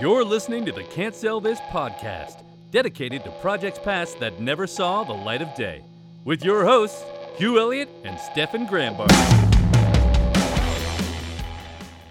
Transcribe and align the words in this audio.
You're 0.00 0.24
listening 0.24 0.64
to 0.66 0.70
the 0.70 0.84
Can't 0.84 1.14
Sell 1.14 1.40
This 1.40 1.58
podcast, 1.72 2.44
dedicated 2.70 3.24
to 3.24 3.30
projects 3.40 3.80
past 3.80 4.20
that 4.20 4.40
never 4.40 4.66
saw 4.66 5.02
the 5.02 5.12
light 5.12 5.42
of 5.42 5.52
day, 5.56 5.82
with 6.24 6.44
your 6.44 6.64
hosts, 6.64 7.04
Hugh 7.36 7.58
Elliott 7.58 7.88
and 8.04 8.16
Stefan 8.20 8.68
Grambart. 8.68 9.10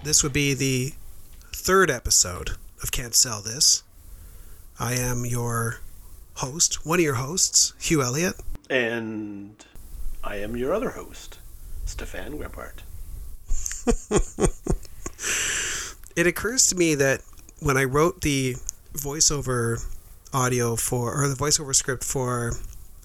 This 0.04 0.22
would 0.22 0.34
be 0.34 0.54
the 0.54 0.94
third 1.54 1.90
episode 1.90 2.58
of 2.84 2.92
Can't 2.92 3.16
Sell 3.16 3.42
This. 3.42 3.84
I 4.80 4.96
am 4.96 5.26
your 5.26 5.80
host, 6.36 6.86
one 6.86 7.00
of 7.00 7.06
your 7.06 7.16
hosts, 7.16 7.74
Hugh 7.80 8.04
Elliott. 8.04 8.36
And 8.70 9.66
I 10.24 10.36
am 10.38 10.58
your 10.58 10.74
other 10.74 10.90
host, 10.90 11.40
Stefan 11.86 12.38
Grempart. 12.38 12.82
It 16.18 16.26
occurs 16.26 16.66
to 16.70 16.76
me 16.76 16.96
that 16.96 17.22
when 17.60 17.78
I 17.78 17.84
wrote 17.84 18.22
the 18.22 18.56
voiceover 18.94 19.84
audio 20.34 20.76
for, 20.76 21.22
or 21.22 21.28
the 21.28 21.36
voiceover 21.36 21.74
script 21.74 22.04
for 22.04 22.54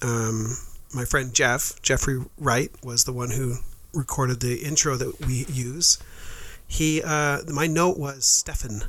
um, 0.02 0.56
my 0.94 1.04
friend 1.04 1.32
Jeff, 1.32 1.80
Jeffrey 1.82 2.20
Wright 2.38 2.70
was 2.82 3.04
the 3.04 3.12
one 3.12 3.30
who 3.30 3.56
recorded 3.94 4.40
the 4.40 4.62
intro 4.62 4.96
that 4.96 5.26
we 5.26 5.44
use. 5.46 5.98
He, 6.66 7.02
uh, 7.02 7.42
my 7.48 7.66
note 7.66 7.98
was 7.98 8.24
Stefan. 8.24 8.84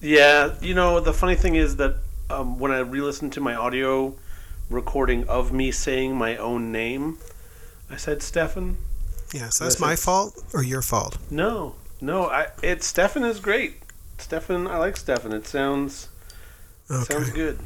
Yeah, 0.00 0.54
you 0.60 0.74
know, 0.74 1.00
the 1.00 1.12
funny 1.12 1.36
thing 1.36 1.54
is 1.54 1.76
that 1.76 1.96
um, 2.30 2.58
when 2.58 2.70
I 2.70 2.78
re 2.78 3.00
listened 3.00 3.32
to 3.34 3.40
my 3.40 3.54
audio 3.54 4.14
recording 4.68 5.28
of 5.28 5.52
me 5.52 5.70
saying 5.70 6.16
my 6.16 6.36
own 6.36 6.72
name, 6.72 7.18
I 7.90 7.96
said 7.96 8.22
Stefan. 8.22 8.78
Yeah, 9.34 9.48
so 9.50 9.64
that's 9.64 9.76
Yes, 9.76 9.80
my 9.80 9.96
fault 9.96 10.42
or 10.54 10.62
your 10.62 10.82
fault? 10.82 11.18
No, 11.30 11.74
no, 12.00 12.26
I 12.26 12.48
it 12.62 12.82
Stefan 12.82 13.24
is 13.24 13.40
great. 13.40 13.82
Stefan, 14.20 14.66
I 14.66 14.76
like 14.76 14.96
Stefan. 14.96 15.32
It 15.32 15.46
sounds 15.46 16.08
Okay. 16.90 17.14
sounds 17.14 17.30
good. 17.30 17.58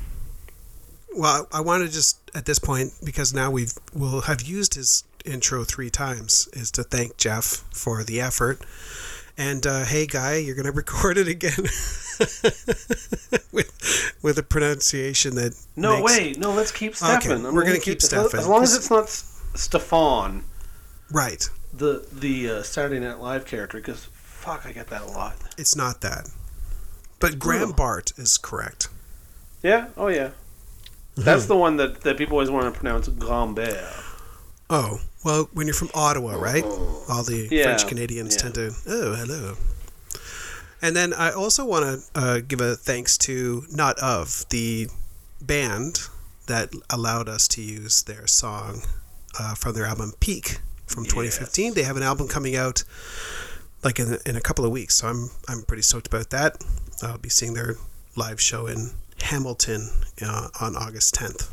Well, 1.17 1.47
I 1.53 1.61
want 1.61 1.85
to 1.87 1.93
just 1.93 2.19
at 2.35 2.45
this 2.45 2.59
point 2.59 2.93
because 3.05 3.33
now 3.33 3.51
we've 3.51 3.73
we'll 3.95 4.23
have 4.23 4.43
used 4.43 4.75
his 4.75 5.05
intro 5.25 5.65
three 5.65 5.89
times 5.91 6.49
is 6.53 6.71
to 6.73 6.83
thank 6.83 7.17
Jeff 7.17 7.65
for 7.73 8.03
the 8.05 8.21
effort. 8.21 8.61
And 9.37 9.67
uh, 9.67 9.85
hey, 9.85 10.07
guy, 10.07 10.37
you're 10.37 10.55
gonna 10.57 10.71
record 10.83 11.17
it 11.19 11.29
again 11.29 11.57
with 13.53 14.17
with 14.23 14.39
a 14.39 14.43
pronunciation 14.43 15.35
that 15.37 15.55
No, 15.77 16.01
makes- 16.01 16.19
wait, 16.19 16.39
no, 16.39 16.53
let's 16.53 16.73
keep 16.73 16.95
Stefan. 16.97 17.43
we're 17.55 17.65
gonna 17.65 17.79
keep 17.79 17.99
as 17.99 18.05
Stefan. 18.07 18.41
As 18.41 18.47
long 18.49 18.63
as 18.63 18.75
it's 18.75 18.91
not 18.91 19.09
Stefan, 19.09 20.45
right. 21.11 21.49
the 21.73 22.07
the 22.13 22.51
uh, 22.51 22.63
Saturday 22.63 23.01
Night 23.01 23.19
Live 23.21 23.45
character, 23.47 23.79
because 23.79 24.05
fuck, 24.13 24.67
I 24.67 24.73
get 24.73 24.89
that 24.89 25.03
a 25.03 25.07
lot. 25.07 25.37
It's 25.57 25.77
not 25.77 26.01
that, 26.03 26.29
but 27.21 27.39
Graham 27.39 27.73
Bart 27.73 28.13
is 28.17 28.39
correct. 28.39 28.89
Yeah. 29.63 29.89
Oh 29.97 30.09
yeah. 30.09 30.31
That's 31.17 31.47
the 31.47 31.57
one 31.57 31.77
that, 31.77 32.01
that 32.01 32.19
people 32.19 32.35
always 32.35 32.51
want 32.51 32.73
to 32.73 32.79
pronounce 32.79 33.09
Grambert. 33.09 34.03
Oh 34.69 34.99
well, 35.25 35.49
when 35.53 35.67
you're 35.67 35.75
from 35.75 35.91
Ottawa, 35.95 36.35
right? 36.35 36.65
All 36.65 37.23
the 37.23 37.49
Yeah, 37.51 37.65
French 37.65 37.87
Canadians 37.87 38.35
yeah. 38.35 38.43
tend 38.43 38.55
to. 38.55 38.73
Oh, 38.87 39.15
hello. 39.15 39.55
And 40.83 40.95
then 40.95 41.15
I 41.15 41.31
also 41.31 41.65
want 41.65 41.85
to 41.85 42.21
uh, 42.21 42.41
give 42.47 42.61
a 42.61 42.75
thanks 42.77 43.17
to 43.19 43.65
Not 43.71 43.99
of 44.01 44.45
the 44.51 44.89
band 45.41 46.01
that 46.47 46.71
allowed 46.91 47.27
us 47.29 47.49
to 47.49 47.63
use 47.63 48.03
their 48.03 48.27
song 48.27 48.83
uh, 49.41 49.55
from 49.55 49.75
their 49.75 49.87
album 49.87 50.13
Peak 50.21 50.59
from 50.87 51.05
2015. 51.05 51.73
They 51.73 51.85
have 51.85 51.97
an 51.97 52.03
album 52.03 52.29
coming 52.29 52.55
out 52.55 52.85
like 53.83 53.99
in, 53.99 54.19
in 54.27 54.37
a 54.37 54.41
couple 54.43 54.65
of 54.65 54.71
weeks, 54.73 54.97
so 54.97 55.09
I'm 55.09 55.31
I'm 55.49 55.63
pretty 55.63 55.83
stoked 55.83 56.07
about 56.07 56.31
that. 56.31 56.63
I'll 57.03 57.19
be 57.19 57.29
seeing 57.29 57.55
their 57.55 57.77
live 58.17 58.41
show 58.41 58.67
in 58.67 58.91
Hamilton 59.21 59.91
uh, 60.23 60.49
on 60.61 60.77
August 60.77 61.15
10th. 61.15 61.51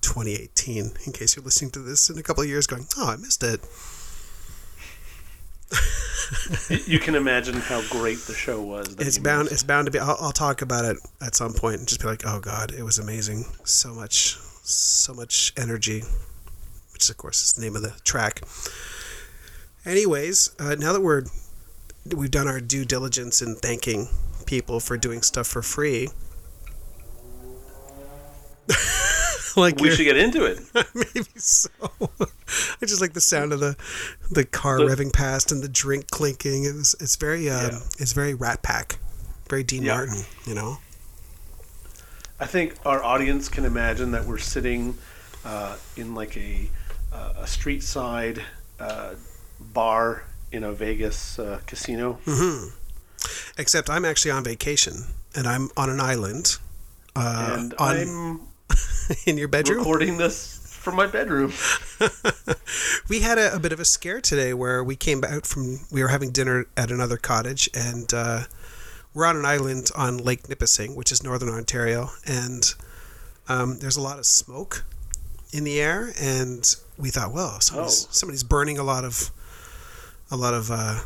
2018 0.00 0.92
in 1.06 1.12
case 1.12 1.36
you're 1.36 1.44
listening 1.44 1.70
to 1.70 1.80
this 1.80 2.08
in 2.08 2.18
a 2.18 2.22
couple 2.22 2.42
of 2.42 2.48
years 2.48 2.66
going 2.66 2.86
oh 2.96 3.10
i 3.10 3.16
missed 3.16 3.42
it 3.42 3.60
you 6.88 6.98
can 6.98 7.14
imagine 7.14 7.54
how 7.54 7.82
great 7.90 8.18
the 8.20 8.32
show 8.32 8.62
was. 8.62 8.94
it's 8.98 9.18
bound 9.18 9.44
missed. 9.44 9.52
it's 9.52 9.62
bound 9.62 9.86
to 9.86 9.90
be 9.90 9.98
I'll, 9.98 10.16
I'll 10.20 10.32
talk 10.32 10.62
about 10.62 10.84
it 10.84 10.96
at 11.20 11.34
some 11.34 11.52
point 11.52 11.80
and 11.80 11.88
just 11.88 12.00
be 12.00 12.06
like 12.06 12.22
oh 12.24 12.40
god 12.40 12.72
it 12.72 12.82
was 12.82 12.98
amazing 12.98 13.44
so 13.64 13.92
much 13.92 14.36
so 14.62 15.12
much 15.12 15.52
energy 15.56 16.02
which 16.92 17.10
of 17.10 17.16
course 17.16 17.42
is 17.42 17.52
the 17.52 17.62
name 17.62 17.76
of 17.76 17.82
the 17.82 17.94
track 18.04 18.42
anyways 19.84 20.54
uh, 20.58 20.76
now 20.78 20.92
that 20.92 21.02
we're 21.02 21.24
we've 22.14 22.30
done 22.30 22.48
our 22.48 22.60
due 22.60 22.84
diligence 22.84 23.42
in 23.42 23.56
thanking 23.56 24.08
people 24.48 24.80
for 24.80 24.96
doing 24.96 25.20
stuff 25.20 25.46
for 25.46 25.60
free 25.60 26.08
like 29.56 29.78
We 29.80 29.90
should 29.90 30.04
get 30.04 30.16
into 30.16 30.44
it. 30.44 30.58
Maybe 30.94 31.26
so. 31.36 31.68
I 32.20 32.86
just 32.86 33.00
like 33.00 33.12
the 33.14 33.20
sound 33.20 33.52
of 33.52 33.60
the 33.60 33.76
the 34.30 34.44
car 34.44 34.78
The- 34.78 34.84
revving 34.84 35.12
past 35.12 35.50
and 35.52 35.62
the 35.62 35.68
drink 35.68 36.10
clinking. 36.10 36.64
It 36.64 36.74
was, 36.74 36.94
it's 37.00 37.16
very 37.16 37.48
um, 37.50 37.70
Yeah. 37.72 37.78
it's 37.98 38.12
very 38.12 38.34
Rat 38.34 38.62
Pack, 38.62 38.98
very 39.48 39.64
Dean 39.64 39.82
Yeah. 39.84 39.96
Martin. 39.96 40.22
You 40.46 40.54
know. 40.54 40.78
I 42.40 42.46
think 42.46 42.74
our 42.86 43.02
audience 43.02 43.48
can 43.48 43.64
imagine 43.64 44.12
that 44.12 44.24
we're 44.26 44.38
sitting 44.38 44.96
uh, 45.44 45.76
in 45.96 46.14
like 46.14 46.36
a 46.36 46.70
uh, 47.12 47.32
a 47.38 47.46
street 47.46 47.82
side 47.82 48.42
uh, 48.78 49.14
bar 49.60 50.22
in 50.52 50.62
a 50.62 50.72
Vegas 50.72 51.38
uh, 51.38 51.60
casino. 51.66 52.18
Hmm. 52.26 52.68
Except 53.56 53.90
I'm 53.90 54.04
actually 54.04 54.30
on 54.30 54.44
vacation 54.44 55.04
and 55.34 55.46
I'm 55.46 55.70
on 55.76 55.90
an 55.90 56.00
island. 56.00 56.58
Uh, 57.16 57.56
and 57.58 57.74
on 57.74 57.96
I'm 57.96 58.40
in 59.26 59.38
your 59.38 59.48
bedroom. 59.48 59.78
recording 59.78 60.16
this 60.18 60.56
from 60.80 60.94
my 60.96 61.06
bedroom. 61.06 61.52
we 63.08 63.20
had 63.20 63.38
a, 63.38 63.54
a 63.54 63.58
bit 63.58 63.72
of 63.72 63.80
a 63.80 63.84
scare 63.84 64.20
today 64.20 64.54
where 64.54 64.82
we 64.84 64.96
came 64.96 65.24
out 65.24 65.46
from 65.46 65.80
we 65.90 66.02
were 66.02 66.08
having 66.08 66.30
dinner 66.30 66.66
at 66.76 66.90
another 66.90 67.16
cottage 67.16 67.68
and 67.74 68.12
uh, 68.14 68.42
we're 69.14 69.26
on 69.26 69.36
an 69.36 69.44
island 69.44 69.90
on 69.96 70.18
Lake 70.18 70.48
Nipissing, 70.48 70.94
which 70.94 71.10
is 71.10 71.22
northern 71.24 71.48
Ontario, 71.48 72.10
and 72.26 72.74
um, 73.48 73.78
there's 73.80 73.96
a 73.96 74.00
lot 74.02 74.18
of 74.18 74.26
smoke 74.26 74.84
in 75.52 75.64
the 75.64 75.80
air, 75.80 76.12
and 76.20 76.76
we 76.98 77.08
thought, 77.08 77.32
well, 77.32 77.58
somebody's, 77.60 78.04
Oh. 78.04 78.12
somebody's 78.12 78.44
burning 78.44 78.78
a 78.78 78.84
lot 78.84 79.04
of 79.04 79.30
a 80.30 80.36
lot 80.36 80.52
of 80.54 80.70
uh, 80.70 81.00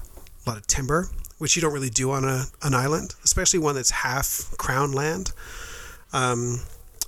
a 0.44 0.50
lot 0.50 0.56
of 0.58 0.66
timber, 0.66 1.08
which 1.42 1.56
you 1.56 1.60
don't 1.62 1.72
really 1.74 1.90
do 1.90 2.12
on 2.12 2.24
a 2.24 2.44
an 2.62 2.72
island, 2.72 3.16
especially 3.24 3.58
one 3.58 3.74
that's 3.74 3.90
half 3.90 4.54
crown 4.58 4.92
land. 4.92 5.32
Um, 6.12 6.60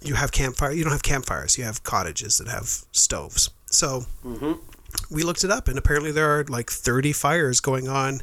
you 0.02 0.14
have 0.14 0.32
campfire. 0.32 0.72
You 0.72 0.82
don't 0.82 0.92
have 0.92 1.04
campfires. 1.04 1.56
You 1.56 1.62
have 1.64 1.84
cottages 1.84 2.38
that 2.38 2.48
have 2.48 2.68
stoves. 2.90 3.50
So 3.66 4.06
we 5.10 5.22
looked 5.22 5.44
it 5.44 5.50
up, 5.52 5.68
and 5.68 5.78
apparently 5.78 6.10
there 6.10 6.28
are 6.36 6.44
like 6.48 6.68
30 6.70 7.12
fires 7.12 7.60
going 7.60 7.86
on 7.88 8.22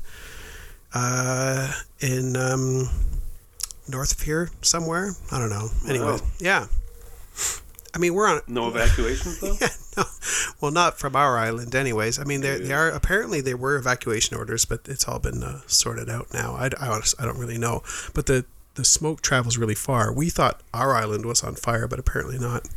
uh, 0.94 1.72
in 2.02 2.36
um, 2.36 2.90
north 3.88 4.12
of 4.12 4.20
here 4.22 4.50
somewhere. 4.62 5.14
I 5.32 5.40
don't 5.40 5.50
know. 5.50 5.70
Anyway, 5.88 6.06
Wow. 6.06 6.20
yeah. 6.40 6.68
I 7.94 7.98
mean, 8.00 8.14
we're 8.14 8.28
on. 8.28 8.42
No 8.48 8.68
evacuations 8.70 9.40
though. 9.40 9.56
Yeah, 9.62 9.68
no. 9.98 10.04
Well, 10.62 10.72
not 10.72 10.98
from 10.98 11.16
our 11.16 11.38
island, 11.38 11.76
anyways. 11.76 12.18
I 12.20 12.24
mean, 12.24 12.42
there, 12.42 12.58
there 12.60 12.78
are 12.78 12.90
apparently 12.90 13.42
there 13.42 13.58
were 13.58 13.76
evacuation 13.76 14.38
orders, 14.38 14.64
but 14.64 14.88
it's 14.88 15.08
all 15.08 15.20
been 15.20 15.44
uh, 15.44 15.62
sorted 15.68 16.10
out 16.10 16.28
now. 16.34 16.54
I, 16.56 16.70
I 16.80 16.88
honestly, 16.88 17.22
I 17.22 17.26
don't 17.26 17.38
really 17.38 17.58
know, 17.58 17.82
but 18.14 18.26
the 18.28 18.46
the 18.76 18.86
smoke 18.86 19.22
travels 19.22 19.58
really 19.58 19.76
far. 19.76 20.14
We 20.14 20.30
thought 20.30 20.62
our 20.74 20.96
island 20.96 21.26
was 21.26 21.44
on 21.44 21.56
fire, 21.56 21.88
but 21.88 22.00
apparently 22.00 22.40
not. 22.40 22.70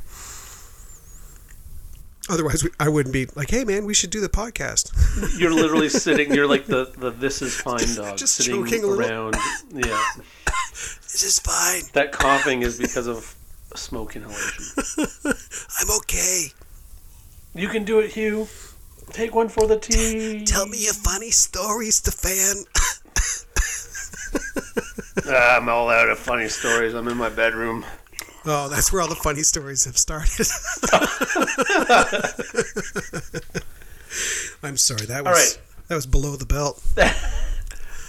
Otherwise, 2.28 2.64
we, 2.64 2.70
I 2.80 2.88
wouldn't 2.88 3.12
be 3.12 3.26
like, 3.36 3.50
"Hey, 3.50 3.64
man, 3.64 3.84
we 3.84 3.92
should 3.94 4.10
do 4.10 4.20
the 4.20 4.30
podcast." 4.30 4.90
You're 5.38 5.52
literally 5.54 5.90
sitting. 5.90 6.34
You're 6.34 6.46
like 6.48 6.64
the, 6.66 6.86
the 6.96 7.10
this 7.10 7.42
is 7.42 7.54
fine 7.60 7.94
dog, 7.94 8.16
Just 8.16 8.34
sitting 8.36 8.64
choking 8.64 8.82
a 8.82 8.86
little. 8.86 9.28
around. 9.28 9.36
Yeah, 9.72 10.02
this 10.46 11.22
is 11.22 11.38
fine. 11.38 11.82
that 11.92 12.12
coughing 12.12 12.62
is 12.62 12.78
because 12.78 13.06
of 13.06 13.34
smoke 13.76 14.16
inhalation. 14.16 15.06
I'm 15.80 15.90
okay. 15.98 16.46
You 17.54 17.68
can 17.68 17.84
do 17.84 18.00
it, 18.00 18.12
Hugh. 18.12 18.48
Take 19.12 19.34
one 19.34 19.48
for 19.48 19.66
the 19.66 19.78
team. 19.78 20.44
Tell 20.44 20.66
me 20.66 20.88
a 20.88 20.92
funny 20.92 21.30
story, 21.30 21.90
Stefan. 21.90 22.64
Ah, 25.26 25.56
I'm 25.56 25.68
all 25.68 25.88
out 25.88 26.08
of 26.08 26.18
funny 26.18 26.48
stories. 26.48 26.92
I'm 26.92 27.08
in 27.08 27.16
my 27.16 27.30
bedroom. 27.30 27.84
Oh, 28.44 28.68
that's 28.68 28.92
where 28.92 29.00
all 29.00 29.08
the 29.08 29.14
funny 29.14 29.42
stories 29.42 29.84
have 29.84 29.96
started. 29.96 30.46
I'm 34.62 34.76
sorry. 34.76 35.06
That 35.06 35.24
was 35.24 35.56
right. 35.56 35.62
that 35.88 35.94
was 35.94 36.06
below 36.06 36.36
the 36.36 36.44
belt. 36.44 36.82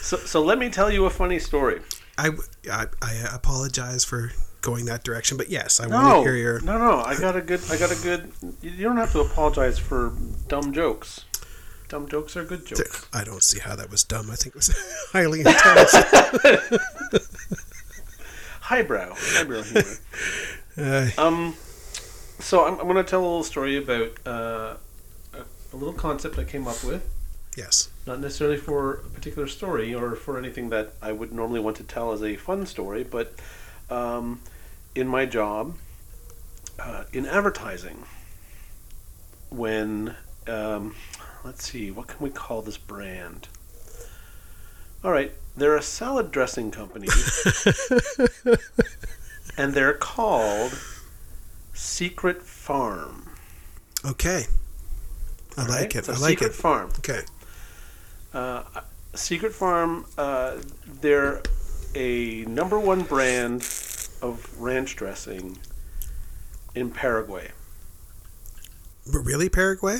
So, 0.01 0.17
so 0.17 0.43
let 0.43 0.57
me 0.57 0.69
tell 0.69 0.91
you 0.91 1.05
a 1.05 1.09
funny 1.09 1.39
story. 1.39 1.81
I, 2.17 2.31
I, 2.71 2.87
I 3.01 3.13
apologize 3.33 4.03
for 4.03 4.31
going 4.65 4.85
that 4.85 5.03
direction, 5.05 5.37
but 5.37 5.49
yes, 5.49 5.79
I 5.79 5.87
want 5.87 6.17
to 6.17 6.21
hear 6.23 6.35
your. 6.35 6.59
no, 6.61 6.77
no. 6.77 7.01
I 7.01 7.15
got 7.17 7.37
a 7.37 7.41
good. 7.41 7.61
I 7.71 7.77
got 7.77 7.91
a 7.91 8.01
good. 8.03 8.31
You 8.61 8.71
you 8.71 8.83
don't 8.83 8.97
have 8.97 9.11
to 9.13 9.21
apologize 9.21 9.77
for 9.79 10.11
dumb 10.49 10.73
jokes. 10.73 11.23
Dumb 11.87 12.07
jokes 12.09 12.35
are 12.35 12.43
good 12.43 12.65
jokes. 12.65 13.07
I 13.13 13.23
don't 13.23 13.43
see 13.43 13.59
how 13.59 13.75
that 13.75 13.91
was 13.91 14.03
dumb. 14.03 14.29
I 14.31 14.35
think 14.35 14.55
it 14.55 14.55
was 14.55 14.75
highly 15.13 15.41
intelligent. 15.41 16.81
highbrow, 18.61 19.13
highbrow 19.15 19.61
humor. 19.61 19.83
Uh, 20.77 21.09
Um, 21.17 21.55
so 22.39 22.65
I'm, 22.65 22.73
I'm 22.79 22.85
going 22.87 22.95
to 22.95 23.03
tell 23.03 23.21
a 23.21 23.27
little 23.29 23.43
story 23.43 23.77
about 23.77 24.11
uh, 24.25 24.75
a, 25.33 25.41
a 25.73 25.75
little 25.75 25.93
concept 25.93 26.37
I 26.39 26.43
came 26.43 26.67
up 26.67 26.83
with. 26.83 27.07
yes. 27.55 27.89
Not 28.07 28.19
necessarily 28.19 28.57
for 28.57 28.93
a 28.95 28.97
particular 29.09 29.47
story 29.47 29.93
or 29.93 30.15
for 30.15 30.37
anything 30.37 30.69
that 30.69 30.93
I 31.01 31.11
would 31.11 31.31
normally 31.31 31.59
want 31.59 31.77
to 31.77 31.83
tell 31.83 32.11
as 32.11 32.21
a 32.23 32.35
fun 32.35 32.65
story, 32.65 33.03
but 33.03 33.33
um, 33.89 34.41
in 34.95 35.07
my 35.07 35.25
job, 35.25 35.75
uh, 36.79 37.03
in 37.11 37.25
advertising, 37.25 38.03
when, 39.49 40.15
um, 40.47 40.95
let's 41.43 41.69
see, 41.69 41.91
what 41.91 42.07
can 42.07 42.17
we 42.19 42.29
call 42.29 42.61
this 42.61 42.77
brand? 42.77 43.49
All 45.03 45.11
right, 45.11 45.31
they're 45.55 45.75
a 45.75 45.81
salad 45.83 46.31
dressing 46.31 46.71
company, 46.71 47.07
and 49.57 49.73
they're 49.73 49.93
called 49.93 50.79
Secret 51.73 52.41
Farm. 52.41 53.29
Okay. 54.03 54.45
I 55.57 55.61
all 55.61 55.67
like 55.67 55.79
right? 55.79 55.95
it. 55.95 56.09
A 56.09 56.13
I 56.13 56.17
like 56.17 56.29
Secret 56.31 56.51
it. 56.51 56.55
Farm. 56.55 56.89
Okay. 56.99 57.21
Uh, 58.33 58.63
Secret 59.13 59.53
Farm, 59.53 60.05
uh, 60.17 60.57
they're 61.01 61.41
a 61.93 62.43
number 62.45 62.79
one 62.79 63.03
brand 63.03 63.63
of 64.25 64.59
ranch 64.59 64.95
dressing 64.95 65.57
in 66.73 66.91
Paraguay. 66.91 67.51
But 69.11 69.19
really, 69.19 69.49
Paraguay? 69.49 69.99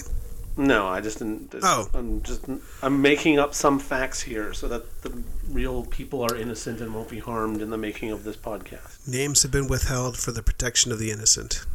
No, 0.57 0.87
I 0.87 1.01
just 1.01 1.19
didn't. 1.19 1.53
Oh. 1.61 1.89
I'm 1.93 2.21
just 2.23 2.45
I'm 2.81 3.01
making 3.01 3.39
up 3.39 3.53
some 3.53 3.77
facts 3.77 4.21
here 4.21 4.53
so 4.53 4.67
that 4.69 5.01
the 5.01 5.23
real 5.49 5.85
people 5.85 6.21
are 6.21 6.35
innocent 6.35 6.79
and 6.79 6.93
won't 6.93 7.09
be 7.09 7.19
harmed 7.19 7.61
in 7.61 7.69
the 7.69 7.77
making 7.77 8.11
of 8.11 8.23
this 8.23 8.37
podcast. 8.37 9.07
Names 9.07 9.43
have 9.43 9.51
been 9.51 9.67
withheld 9.67 10.17
for 10.17 10.31
the 10.31 10.41
protection 10.41 10.91
of 10.91 10.99
the 10.99 11.11
innocent. 11.11 11.65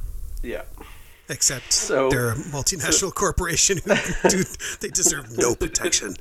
Yeah. 0.43 0.63
Except 1.31 1.73
So- 1.73 2.11
they're 2.11 2.31
a 2.31 2.35
multinational 2.35 3.15
corporation 3.15 3.79
who 3.79 4.29
do, 4.29 4.45
they 4.81 4.89
deserve 4.89 5.39
no 5.39 5.55
protection. 5.65 6.17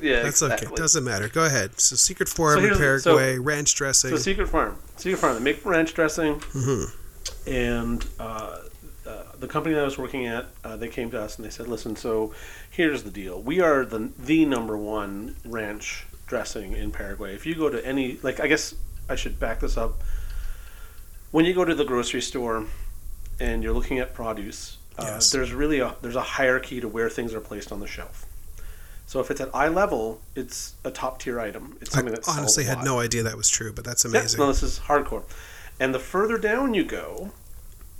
yeah, 0.00 0.22
That's 0.22 0.40
exactly. 0.42 0.68
okay. 0.68 0.76
Doesn't 0.76 1.04
matter. 1.04 1.28
Go 1.28 1.44
ahead. 1.44 1.80
So 1.80 1.96
Secret 1.96 2.28
Farm 2.28 2.58
in 2.60 2.64
here's 2.76 3.04
the- 3.04 3.10
so- 3.10 3.16
Paraguay, 3.18 3.38
ranch 3.38 3.74
dressing. 3.74 4.10
So 4.10 4.16
Secret 4.16 4.48
Farm, 4.48 4.76
Secret 4.96 5.18
Farm, 5.18 5.34
they 5.34 5.40
make 5.42 5.64
ranch 5.66 5.92
dressing, 5.94 6.36
Mm-hmm. 6.40 7.50
and 7.50 8.06
uh, 8.20 8.58
uh, 9.06 9.22
the 9.38 9.48
company 9.48 9.74
that 9.74 9.82
I 9.82 9.84
was 9.84 9.98
working 9.98 10.26
at, 10.26 10.46
uh, 10.62 10.76
they 10.76 10.88
came 10.88 11.10
to 11.10 11.20
us 11.20 11.36
and 11.36 11.44
they 11.44 11.50
said, 11.50 11.68
"Listen, 11.68 11.96
so 11.96 12.32
here's 12.70 13.02
the 13.02 13.10
deal. 13.10 13.42
We 13.42 13.60
are 13.60 13.84
the 13.84 14.10
the 14.18 14.44
number 14.46 14.76
one 14.78 15.36
ranch 15.44 16.06
dressing 16.26 16.72
in 16.72 16.90
Paraguay. 16.90 17.34
If 17.34 17.44
you 17.44 17.54
go 17.54 17.68
to 17.68 17.84
any, 17.84 18.18
like, 18.22 18.40
I 18.40 18.46
guess 18.46 18.74
I 19.08 19.14
should 19.16 19.38
back 19.38 19.60
this 19.60 19.76
up. 19.76 20.00
When 21.32 21.44
you 21.44 21.52
go 21.52 21.64
to 21.64 21.74
the 21.74 21.84
grocery 21.84 22.22
store 22.22 22.64
and 23.40 23.62
you're 23.62 23.72
looking 23.74 23.98
at 23.98 24.14
produce, 24.14 24.78
uh, 24.98 25.04
Yes. 25.06 25.30
there's 25.30 25.52
really 25.52 25.80
a 25.80 25.94
there's 26.02 26.16
a 26.16 26.22
hierarchy 26.22 26.80
to 26.80 26.88
where 26.88 27.08
things 27.10 27.34
are 27.34 27.40
placed 27.40 27.72
on 27.72 27.80
the 27.80 27.86
shelf." 27.86 28.26
So 29.06 29.20
if 29.20 29.30
it's 29.30 29.40
at 29.40 29.54
eye 29.54 29.68
level, 29.68 30.20
it's 30.34 30.74
a 30.82 30.90
top 30.90 31.18
tier 31.20 31.38
item. 31.38 31.76
It's 31.80 31.90
I 31.94 31.98
something 31.98 32.14
that 32.14 32.24
sells 32.24 32.38
honestly 32.38 32.64
had 32.64 32.82
no 32.84 33.00
idea 33.00 33.22
that 33.24 33.36
was 33.36 33.48
true, 33.50 33.72
but 33.72 33.84
that's 33.84 34.04
Yeah, 34.04 34.10
amazing. 34.10 34.40
no, 34.40 34.46
this 34.46 34.62
is 34.62 34.80
hardcore. 34.86 35.22
And 35.78 35.94
the 35.94 35.98
further 35.98 36.38
down 36.38 36.72
you 36.74 36.84
go, 36.84 37.32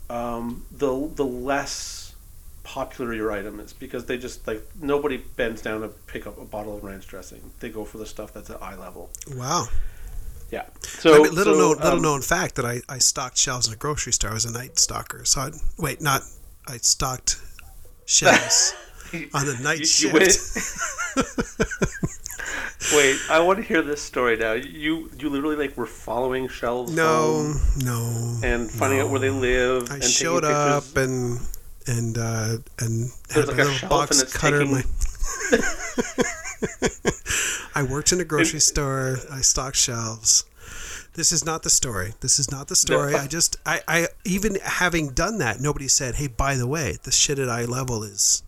um, 0.09 0.65
the 0.71 1.11
the 1.15 1.25
less 1.25 2.15
popular 2.63 3.13
your 3.13 3.31
item 3.31 3.61
is 3.61 3.75
because 3.75 4.07
they 4.07 4.17
just 4.17 4.47
like 4.47 4.63
nobody 4.81 5.19
bends 5.19 5.61
down 5.61 5.83
to 5.83 5.89
pick 5.89 6.27
up 6.27 6.39
a 6.41 6.45
bottle 6.45 6.77
of 6.77 6.83
ranch 6.85 7.07
dressing. 7.07 7.51
They 7.61 7.69
go 7.69 7.85
for 7.85 7.99
the 7.99 8.07
stuff 8.07 8.33
that's 8.33 8.49
at 8.51 8.63
eye 8.63 8.77
level. 8.77 9.11
wow. 9.35 9.69
Yeah. 10.55 10.63
I 10.63 10.87
So 10.87 11.23
mean, 11.23 11.35
little 11.35 11.55
so, 11.55 11.61
known 11.61 11.77
little 11.79 11.93
um, 11.99 12.03
known 12.03 12.23
fact 12.23 12.55
that 12.57 12.65
I, 12.65 12.81
I 12.89 12.99
stocked 12.99 13.37
shelves 13.39 13.67
in 13.69 13.73
a 13.75 13.77
grocery 13.77 14.13
store. 14.13 14.31
I 14.31 14.35
was 14.35 14.45
a 14.45 14.53
night 14.53 14.79
stalker. 14.79 15.25
So 15.25 15.41
I, 15.41 15.51
wait, 15.79 16.01
not 16.01 16.23
I 16.69 16.77
stocked 16.79 17.41
shelves 18.07 18.75
on 19.35 19.47
the 19.47 19.59
night 19.63 19.81
you- 19.81 20.11
you 20.11 20.21
shift. 20.31 20.59
Wait, 22.95 23.17
I 23.31 23.41
want 23.41 23.59
to 23.59 23.65
hear 23.65 23.83
this 23.83 24.03
story 24.03 24.37
now. 24.37 24.53
You 24.53 25.11
you 25.19 25.29
literally 25.31 25.57
like 25.57 25.77
were 25.77 25.87
following 25.87 26.49
shelves 26.49 26.93
no, 26.93 27.07
home 27.07 27.61
no. 27.79 28.39
and 28.45 28.71
finding 28.71 29.01
out 29.01 29.11
where 29.11 29.21
they 29.21 29.31
live 29.31 29.91
I 29.91 29.95
and 29.97 30.05
showed 30.05 30.45
up 30.45 30.85
and 30.97 31.41
and 31.87 32.19
uh, 32.19 32.57
and 32.81 33.11
There's 33.31 33.49
had 33.49 33.49
like 33.49 33.59
a 33.59 33.63
a 33.63 33.65
little 33.73 33.89
box 33.89 34.23
cutter. 34.35 34.59
taking- 34.61 34.73
My 34.73 34.83
I 37.75 37.83
worked 37.83 38.13
in 38.13 38.21
a 38.21 38.25
grocery 38.25 38.61
store. 38.61 39.19
I 39.31 39.41
stocked 39.41 39.77
shelves. 39.77 40.45
This 41.15 41.31
is 41.33 41.45
not 41.45 41.63
the 41.63 41.71
story. 41.71 42.15
This 42.21 42.39
is 42.39 42.51
not 42.51 42.69
the 42.69 42.77
story. 42.77 43.15
I 43.15 43.27
just 43.27 43.57
I, 43.65 43.81
I 43.87 44.07
even 44.25 44.57
having 44.63 45.11
done 45.11 45.39
that, 45.39 45.61
nobody 45.61 45.89
said, 45.89 46.17
"Hey, 46.17 46.27
by 46.27 46.57
the 46.57 46.67
way, 46.67 46.97
the 47.03 47.13
shit 47.13 47.39
at 47.39 47.49
eye 47.49 47.65
level 47.67 48.03
is 48.03 48.43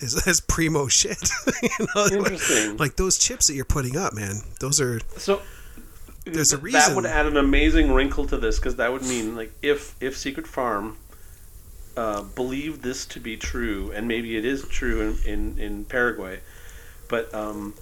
is 0.00 0.14
is 0.26 0.40
primo 0.40 0.88
shit." 0.88 1.30
you 1.62 1.68
know, 1.80 2.02
like- 2.02 2.12
Interesting. 2.12 2.76
Like 2.76 2.96
those 2.96 3.18
chips 3.18 3.46
that 3.46 3.54
you're 3.54 3.64
putting 3.64 3.96
up, 3.96 4.12
man. 4.14 4.36
Those 4.60 4.80
are 4.80 5.00
So 5.16 5.40
There's 6.26 6.52
a 6.52 6.58
reason 6.58 6.80
that 6.80 6.94
would 6.96 7.06
add 7.06 7.26
an 7.26 7.36
amazing 7.36 7.92
wrinkle 7.92 8.26
to 8.26 8.36
this 8.36 8.58
because 8.58 8.76
that 8.76 8.92
would 8.92 9.02
mean 9.02 9.34
like 9.34 9.52
if 9.62 9.94
if 10.02 10.16
Secret 10.16 10.46
Farm 10.46 10.96
uh, 11.96 12.22
believed 12.22 12.82
this 12.82 13.06
to 13.06 13.20
be 13.20 13.36
true, 13.38 13.90
and 13.94 14.06
maybe 14.06 14.36
it 14.36 14.44
is 14.44 14.66
true 14.68 15.00
in 15.24 15.32
in, 15.32 15.58
in 15.58 15.84
Paraguay, 15.86 16.40
but 17.08 17.32
um, 17.34 17.72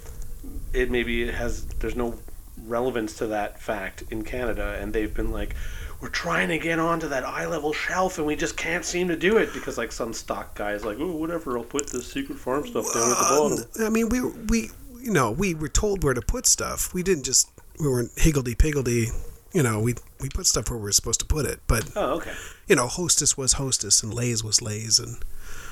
it 0.73 0.91
maybe 0.91 1.23
it 1.23 1.35
has 1.35 1.65
there's 1.81 1.97
no 1.97 2.19
relevance 2.67 3.15
to 3.15 3.27
that 3.29 3.61
fact 3.61 4.05
in 4.11 4.23
Canada, 4.25 4.79
and 4.81 4.93
they've 4.93 5.13
been 5.15 5.31
like. 5.31 5.55
We're 6.03 6.09
trying 6.09 6.49
to 6.49 6.57
get 6.57 6.79
onto 6.79 7.09
that 7.09 7.25
eye 7.25 7.45
level 7.45 7.75
shelf 7.75 8.17
and 8.17 8.27
we 8.27 8.35
just 8.35 8.57
can't 8.57 8.87
seem 8.87 9.09
to 9.09 9.17
do 9.17 9.37
it 9.37 9.53
because 9.53 9.77
like 9.77 9.93
some 9.93 10.15
stock 10.15 10.55
guy 10.57 10.73
is 10.73 10.83
like, 10.83 10.97
oh 10.99 11.15
whatever, 11.15 11.59
I'll 11.59 11.63
put 11.65 11.89
the 11.89 12.01
secret 12.01 12.39
farm 12.39 12.67
stuff 12.67 12.87
down 12.95 13.03
at 13.11 13.19
the 13.19 13.67
bottom. 13.77 13.87
I 13.87 13.91
mean, 13.91 14.09
we 14.09 14.23
we 14.23 14.71
you 14.99 15.11
know 15.11 15.31
we 15.31 15.55
were 15.55 15.69
told 15.69 16.03
where 16.03 16.15
to 16.15 16.23
put 16.23 16.47
stuff. 16.47 16.95
We 16.95 17.03
didn't 17.03 17.25
just 17.25 17.51
we 17.79 17.87
weren't 17.87 18.13
higgledy 18.17 18.55
piggledy. 18.55 19.09
You 19.53 19.63
know, 19.63 19.79
we 19.79 19.95
we 20.23 20.31
put 20.31 20.47
stuff 20.47 20.71
where 20.71 20.79
we 20.79 20.85
were 20.85 20.93
supposed 20.93 21.21
to 21.21 21.27
put 21.27 21.45
it. 21.45 21.61
But 21.67 21.91
Oh, 21.95 22.17
okay. 22.17 22.33
you 22.67 22.77
know, 22.77 22.87
Hostess 22.87 23.37
was 23.37 23.53
Hostess, 23.55 24.03
and 24.03 24.15
Lay's 24.15 24.43
was 24.43 24.63
Lay's, 24.63 24.99
and 24.99 25.19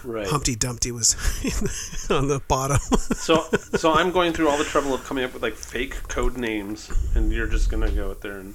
Right. 0.04 0.26
Humpty 0.26 0.54
Dumpty 0.54 0.92
was 0.92 1.14
on 2.10 2.28
the 2.28 2.40
bottom. 2.48 2.78
So, 3.19 3.42
so 3.76 3.92
I'm 3.92 4.10
going 4.10 4.32
through 4.32 4.48
all 4.48 4.56
the 4.56 4.64
trouble 4.64 4.94
of 4.94 5.04
coming 5.04 5.22
up 5.25 5.34
with 5.34 5.42
like 5.42 5.54
fake 5.54 5.94
code 6.08 6.38
names, 6.38 6.90
and 7.14 7.30
you're 7.32 7.46
just 7.48 7.70
gonna 7.70 7.90
go 7.90 8.10
out 8.10 8.20
there 8.22 8.38
and 8.38 8.54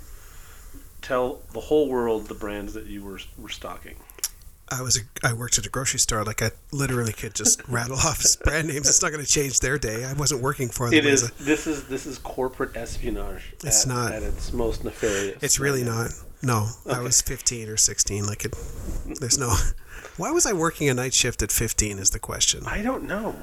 tell 1.01 1.41
the 1.51 1.59
whole 1.59 1.89
world 1.89 2.27
the 2.27 2.33
brands 2.33 2.73
that 2.73 2.85
you 2.87 3.03
were 3.03 3.19
were 3.37 3.49
stocking. 3.49 3.95
I 4.69 4.81
was 4.81 4.97
a, 4.97 5.01
I 5.27 5.33
worked 5.33 5.57
at 5.59 5.65
a 5.65 5.69
grocery 5.69 5.99
store. 5.99 6.23
Like 6.23 6.41
I 6.41 6.51
literally 6.71 7.13
could 7.13 7.35
just 7.35 7.61
rattle 7.67 7.97
off 7.97 8.23
brand 8.43 8.69
names. 8.69 8.87
It's 8.89 9.01
not 9.03 9.11
going 9.11 9.23
to 9.23 9.29
change 9.29 9.59
their 9.59 9.77
day. 9.77 10.05
I 10.05 10.13
wasn't 10.13 10.41
working 10.41 10.69
for 10.69 10.89
them. 10.89 10.97
It 10.97 11.05
is. 11.05 11.29
a- 11.29 11.43
This 11.43 11.67
is 11.67 11.83
this 11.87 12.05
is 12.07 12.17
corporate 12.17 12.75
espionage. 12.75 13.53
It's 13.63 13.83
at, 13.83 13.89
not. 13.89 14.11
at 14.13 14.23
its 14.23 14.51
most 14.53 14.83
nefarious. 14.83 15.43
It's 15.43 15.59
really 15.59 15.83
right 15.83 15.91
not. 15.91 16.11
No, 16.41 16.67
I 16.91 16.99
was 17.01 17.21
15 17.21 17.69
or 17.69 17.77
16. 17.77 18.25
Like 18.25 18.45
it, 18.45 18.55
there's 19.19 19.37
no. 19.37 19.53
Why 20.17 20.31
was 20.31 20.45
I 20.45 20.53
working 20.53 20.89
a 20.89 20.93
night 20.93 21.13
shift 21.13 21.41
at 21.41 21.51
15? 21.51 21.97
Is 21.99 22.11
the 22.11 22.19
question. 22.19 22.63
I 22.65 22.81
don't 22.81 23.03
know. 23.05 23.35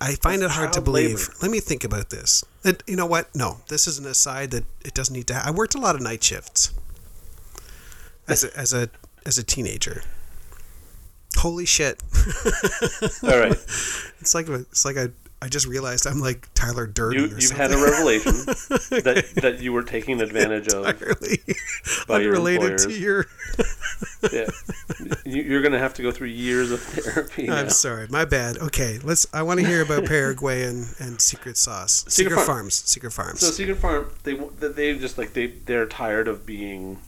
I 0.00 0.14
find 0.16 0.42
it 0.42 0.50
hard 0.50 0.72
to 0.74 0.80
believe. 0.80 1.20
labor. 1.20 1.32
Let 1.42 1.50
me 1.50 1.60
think 1.60 1.82
about 1.84 2.10
this. 2.10 2.44
It, 2.64 2.82
you 2.86 2.96
know 2.96 3.06
what? 3.06 3.34
No, 3.34 3.58
this 3.68 3.86
is 3.86 3.98
an 3.98 4.06
aside 4.06 4.50
that 4.50 4.64
it 4.84 4.92
doesn't 4.94 5.14
need 5.14 5.26
to. 5.28 5.34
Ha- 5.34 5.44
I 5.46 5.50
worked 5.50 5.74
a 5.74 5.78
lot 5.80 5.94
of 5.94 6.02
night 6.02 6.22
shifts 6.22 6.72
as 8.28 8.44
a 8.44 8.54
as 8.56 8.72
a 8.74 8.90
as 9.24 9.38
a 9.38 9.42
teenager. 9.42 10.02
Holy 11.38 11.66
shit! 11.66 12.02
All 13.22 13.38
right, 13.38 13.52
It's 14.20 14.34
like 14.34 14.48
it's 14.48 14.84
like 14.84 14.96
I 14.96 15.08
I 15.46 15.48
just 15.48 15.66
realized 15.66 16.08
I'm 16.08 16.18
like 16.20 16.48
Tyler 16.54 16.88
Durden 16.88 17.30
you 17.30 17.40
something. 17.40 17.56
had 17.56 17.70
a 17.72 17.80
revelation 17.80 18.32
that 19.04 19.24
that 19.42 19.60
you 19.60 19.72
were 19.72 19.84
taking 19.84 20.20
advantage 20.20 20.66
of. 20.74 20.84
entirely 20.86 21.38
by 22.08 22.18
your 22.18 22.32
unrelated 22.34 22.78
to 22.78 22.90
your. 22.92 23.26
Yeah, 24.32 24.48
You- 25.24 25.42
you're 25.44 25.62
gonna 25.62 25.78
have 25.78 25.94
to 25.94 26.02
go 26.02 26.10
through 26.10 26.28
years 26.28 26.70
of 26.72 26.80
therapy. 26.82 27.48
I'm 27.48 27.70
sorry, 27.70 28.08
my 28.10 28.24
bad. 28.24 28.58
Okay, 28.58 28.98
let's. 29.04 29.24
I 29.32 29.42
want 29.42 29.60
to 29.60 29.66
hear 29.66 29.82
about 29.82 30.04
Paraguay 30.04 30.64
and, 30.64 30.88
and 30.98 31.20
Secret 31.20 31.56
Sauce, 31.56 32.04
Secret, 32.08 32.12
Secret 32.12 32.34
Farm. 32.34 32.46
Farms, 32.46 32.74
Secret 32.74 33.12
Farms. 33.12 33.40
So 33.40 33.50
Secret 33.52 33.76
Farm, 33.78 34.10
they 34.24 34.34
they- 34.34 34.68
they 34.68 34.98
just 34.98 35.16
like 35.16 35.32
they 35.32 35.46
they're 35.46 35.86
tired 35.86 36.26
of 36.28 36.44
being, 36.44 36.98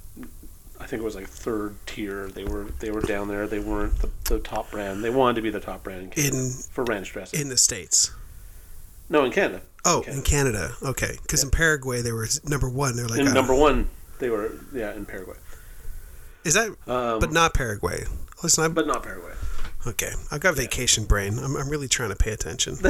I 0.81 0.87
think 0.87 1.03
it 1.03 1.05
was 1.05 1.17
like 1.17 1.27
third 1.27 1.75
tier. 1.87 2.29
They 2.29 2.45
were 2.45 2.67
they 2.79 2.91
were 2.93 3.03
down 3.03 3.27
there. 3.29 3.47
They 3.49 3.59
weren't 3.59 3.99
the, 3.99 4.11
the 4.25 4.39
top 4.39 4.71
brand. 4.71 5.03
They 5.05 5.11
wanted 5.11 5.35
to 5.37 5.43
be 5.43 5.51
the 5.51 5.61
top 5.61 5.83
brand 5.83 6.15
in 6.17 6.35
In- 6.35 6.51
for 6.71 6.85
ranch 6.85 7.13
dressing. 7.13 7.41
in 7.41 7.49
the 7.49 7.57
states. 7.59 8.13
No, 9.09 9.25
in 9.25 9.33
Canada. 9.33 9.63
Oh, 9.85 10.03
Canada. 10.03 10.19
in 10.19 10.25
Canada. 10.25 10.75
Okay, 10.83 11.19
because 11.23 11.43
in 11.43 11.51
Paraguay 11.51 12.03
they 12.03 12.13
were 12.13 12.29
number 12.45 12.69
one. 12.69 12.97
They're 12.97 13.07
like, 13.07 13.21
in 13.21 13.29
uh, 13.29 13.33
number 13.33 13.55
one, 13.55 13.89
they 14.19 14.31
were 14.31 14.53
yeah 14.73 14.93
in 14.95 15.07
Paraguay, 15.07 15.37
is 16.45 16.55
that? 16.55 16.69
um, 16.87 17.21
but 17.21 17.33
not 17.33 17.55
Paraguay. 17.55 18.05
Listen, 18.43 18.65
I'm 18.65 18.75
but 18.75 18.87
not 18.87 19.03
Paraguay. 19.03 19.33
okay. 19.87 20.13
I've 20.31 20.41
got 20.41 20.57
vacation 20.57 21.05
brain. 21.05 21.39
I'm, 21.39 21.57
I'm 21.57 21.69
really 21.69 21.89
trying 21.89 22.11
to 22.11 22.17
pay 22.17 22.33
attention. 22.33 22.77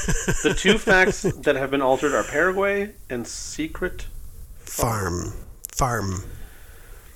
The 0.42 0.54
two 0.56 0.78
facts 0.78 1.22
that 1.22 1.56
have 1.56 1.70
been 1.70 1.82
altered 1.82 2.14
are 2.14 2.24
Paraguay 2.24 2.92
and 3.08 3.26
Secret 3.26 4.06
Farm, 4.60 5.32
Farm. 5.72 6.24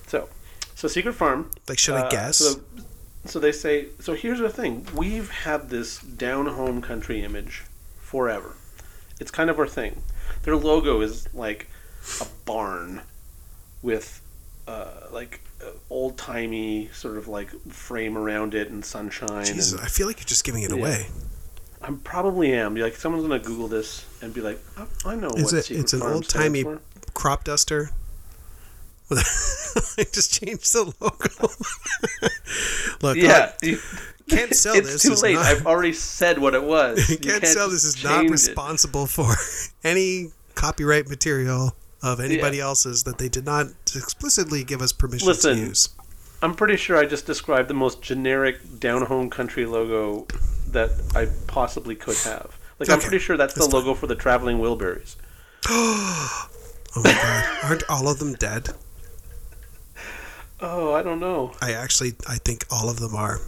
So, 0.06 0.28
so 0.74 0.88
Secret 0.88 1.14
Farm. 1.14 1.50
Like, 1.68 1.78
should 1.78 1.94
I 1.94 2.02
uh, 2.02 2.10
guess? 2.10 2.38
So, 2.38 2.60
so 3.24 3.38
they 3.38 3.52
say. 3.52 3.88
So 4.00 4.14
here's 4.14 4.38
the 4.40 4.50
thing: 4.50 4.86
we've 4.94 5.30
had 5.30 5.70
this 5.70 5.98
down 6.00 6.46
home 6.46 6.82
country 6.82 7.22
image 7.22 7.62
forever. 8.18 8.54
It's 9.18 9.32
kind 9.32 9.50
of 9.50 9.58
our 9.58 9.66
thing. 9.66 10.00
Their 10.44 10.54
logo 10.54 11.00
is 11.00 11.26
like 11.34 11.68
a 12.20 12.26
barn 12.44 13.00
with 13.82 14.20
uh, 14.68 15.08
like 15.10 15.40
old 15.90 16.16
timey 16.16 16.90
sort 16.92 17.16
of 17.16 17.26
like 17.26 17.50
frame 17.72 18.16
around 18.16 18.54
it 18.54 18.70
and 18.70 18.84
sunshine. 18.84 19.44
Jesus, 19.46 19.72
and 19.72 19.80
I 19.80 19.86
feel 19.86 20.06
like 20.06 20.18
you're 20.18 20.26
just 20.26 20.44
giving 20.44 20.62
it 20.62 20.70
Yeah. 20.70 20.76
away. 20.76 21.06
I 21.82 21.90
probably 22.04 22.52
am. 22.54 22.76
Like 22.76 22.94
someone's 22.94 23.24
gonna 23.26 23.40
Google 23.40 23.66
this 23.66 24.06
and 24.22 24.32
be 24.32 24.40
like, 24.42 24.60
I, 24.76 24.86
I 25.06 25.14
know 25.16 25.30
Is 25.30 25.46
what 25.46 25.54
it- 25.54 25.62
Secret 25.64 25.80
it's 25.80 25.92
an 25.92 26.02
old-timey- 26.02 26.64
Crop 27.14 27.42
duster. 27.42 27.90
I 29.10 30.04
just 30.12 30.32
changed 30.32 30.72
the 30.72 30.94
logo. 31.00 31.48
Look, 33.02 33.16
Yeah, 33.16 33.52
I 33.62 33.66
you- 33.66 33.78
can't 34.28 34.54
sell 34.54 34.74
it's 34.76 34.92
this. 34.92 35.02
too 35.02 35.14
late. 35.22 35.34
not- 35.34 35.44
I've 35.46 35.66
already 35.66 35.92
said 35.92 36.38
what 36.38 36.54
it 36.54 36.62
was. 36.64 37.08
you 37.08 37.16
You 37.22 37.30
can't, 37.32 37.46
sell 37.46 37.68
this. 37.70 37.84
Is 37.84 38.02
not 38.04 38.16
change 38.20 38.28
it. 38.28 38.32
responsible 38.32 39.06
for 39.06 39.34
any 39.84 40.28
copyright 40.54 41.08
material 41.08 41.74
of 42.02 42.20
anybody 42.20 42.60
else's 42.60 43.04
that 43.04 43.18
they 43.18 43.28
did 43.28 43.44
not 43.46 43.66
explicitly 43.96 44.62
give 44.62 44.82
us 44.82 44.92
permission 44.92 45.26
Listen. 45.28 45.56
to 45.56 45.60
use. 45.62 45.88
I'm 46.42 46.54
pretty 46.54 46.76
sure 46.76 46.98
I 46.98 47.06
just 47.06 47.24
described 47.24 47.68
the 47.68 47.74
most 47.74 48.02
generic 48.02 48.78
down 48.78 49.06
home 49.06 49.30
country 49.30 49.64
logo 49.64 50.26
that 50.68 50.90
I 51.16 51.28
possibly 51.46 51.94
could 51.94 52.16
have. 52.18 52.58
Like 52.78 52.90
I'm 52.90 53.00
pretty 53.00 53.18
sure 53.20 53.36
that's, 53.38 53.54
that's 53.54 53.68
the 53.68 53.74
logo 53.76 53.94
for 53.94 54.06
the 54.06 54.14
traveling 54.16 54.58
Wilburys. 54.58 55.16
Oh 56.96 57.02
my 57.02 57.10
god, 57.12 57.44
aren't 57.64 57.82
all 57.90 58.06
of 58.08 58.20
them 58.20 58.34
dead? 58.34 58.68
Oh, 60.60 60.92
I 60.94 61.02
don't 61.02 61.18
know. 61.18 61.52
I 61.60 61.72
actually, 61.72 62.12
I 62.28 62.36
think 62.36 62.64
all 62.70 62.88
of 62.88 63.00
them 63.00 63.14
are. 63.16 63.40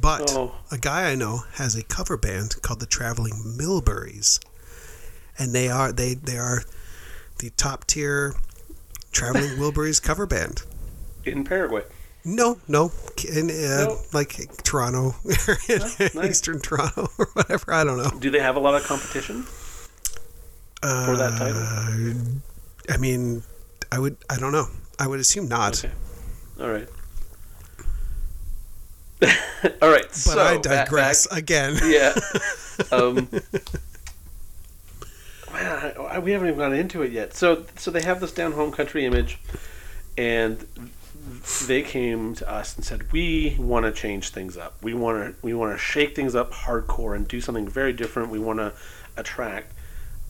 But 0.00 0.30
Oh. 0.30 0.54
a 0.70 0.78
guy 0.78 1.10
I 1.10 1.14
know 1.14 1.44
has 1.54 1.74
a 1.74 1.82
cover 1.82 2.16
band 2.16 2.60
called 2.62 2.80
the 2.80 2.86
Traveling 2.86 3.34
Millburys, 3.58 4.38
and 5.38 5.54
they 5.54 5.68
are 5.68 5.92
they 5.92 6.14
they 6.14 6.36
are 6.38 6.62
the 7.38 7.50
top 7.50 7.86
tier 7.86 8.34
Traveling 9.12 9.50
Wilburys 9.58 10.02
cover 10.02 10.26
band. 10.26 10.62
In 11.24 11.44
Paraguay. 11.44 11.82
No, 12.24 12.58
no, 12.68 12.92
in 13.26 13.50
uh, 13.50 13.84
No. 13.86 13.98
like 14.12 14.62
Toronto, 14.62 15.14
nice. 15.24 16.16
Eastern 16.16 16.60
Toronto 16.60 17.08
or 17.18 17.26
whatever. 17.32 17.72
I 17.72 17.84
don't 17.84 17.96
know. 17.96 18.10
Do 18.18 18.28
they 18.30 18.40
have 18.40 18.56
a 18.56 18.60
lot 18.60 18.74
of 18.74 18.84
competition? 18.84 19.44
For 20.82 21.16
that 21.16 21.36
title? 21.38 21.60
Uh, 21.62 22.92
I 22.94 22.96
mean, 22.98 23.42
I 23.90 23.98
would. 23.98 24.16
I 24.28 24.36
don't 24.38 24.52
know. 24.52 24.66
I 24.98 25.06
would 25.06 25.20
assume 25.20 25.48
not. 25.48 25.82
Okay. 25.84 25.94
All 26.60 26.68
right. 26.70 26.88
All 29.82 29.90
right. 29.90 30.04
But 30.08 30.14
so, 30.14 30.40
I 30.40 30.58
digress 30.58 31.26
back- 31.26 31.38
again. 31.38 31.78
yeah. 31.84 32.14
Um, 32.92 33.28
man, 33.32 33.42
I, 35.52 35.90
I- 35.98 36.18
we 36.20 36.30
haven't 36.32 36.48
even 36.48 36.58
gotten 36.58 36.78
into 36.78 37.02
it 37.02 37.10
yet. 37.12 37.34
So, 37.34 37.64
so 37.76 37.90
they 37.90 38.02
have 38.02 38.20
this 38.20 38.32
down 38.32 38.52
home 38.52 38.70
country 38.70 39.04
image, 39.04 39.40
and 40.16 40.64
they 41.66 41.82
came 41.82 42.34
to 42.36 42.48
us 42.48 42.76
and 42.76 42.84
said, 42.84 43.10
"We 43.12 43.56
want 43.58 43.84
to 43.86 43.92
change 43.92 44.30
things 44.30 44.56
up. 44.56 44.76
We 44.82 44.94
want 44.94 45.34
to 45.34 45.34
we 45.44 45.54
want 45.54 45.72
to 45.74 45.78
shake 45.78 46.14
things 46.14 46.34
up 46.36 46.52
hardcore 46.52 47.16
and 47.16 47.26
do 47.26 47.40
something 47.40 47.66
very 47.68 47.92
different. 47.92 48.30
We 48.30 48.38
want 48.38 48.60
to 48.60 48.72
attract." 49.16 49.72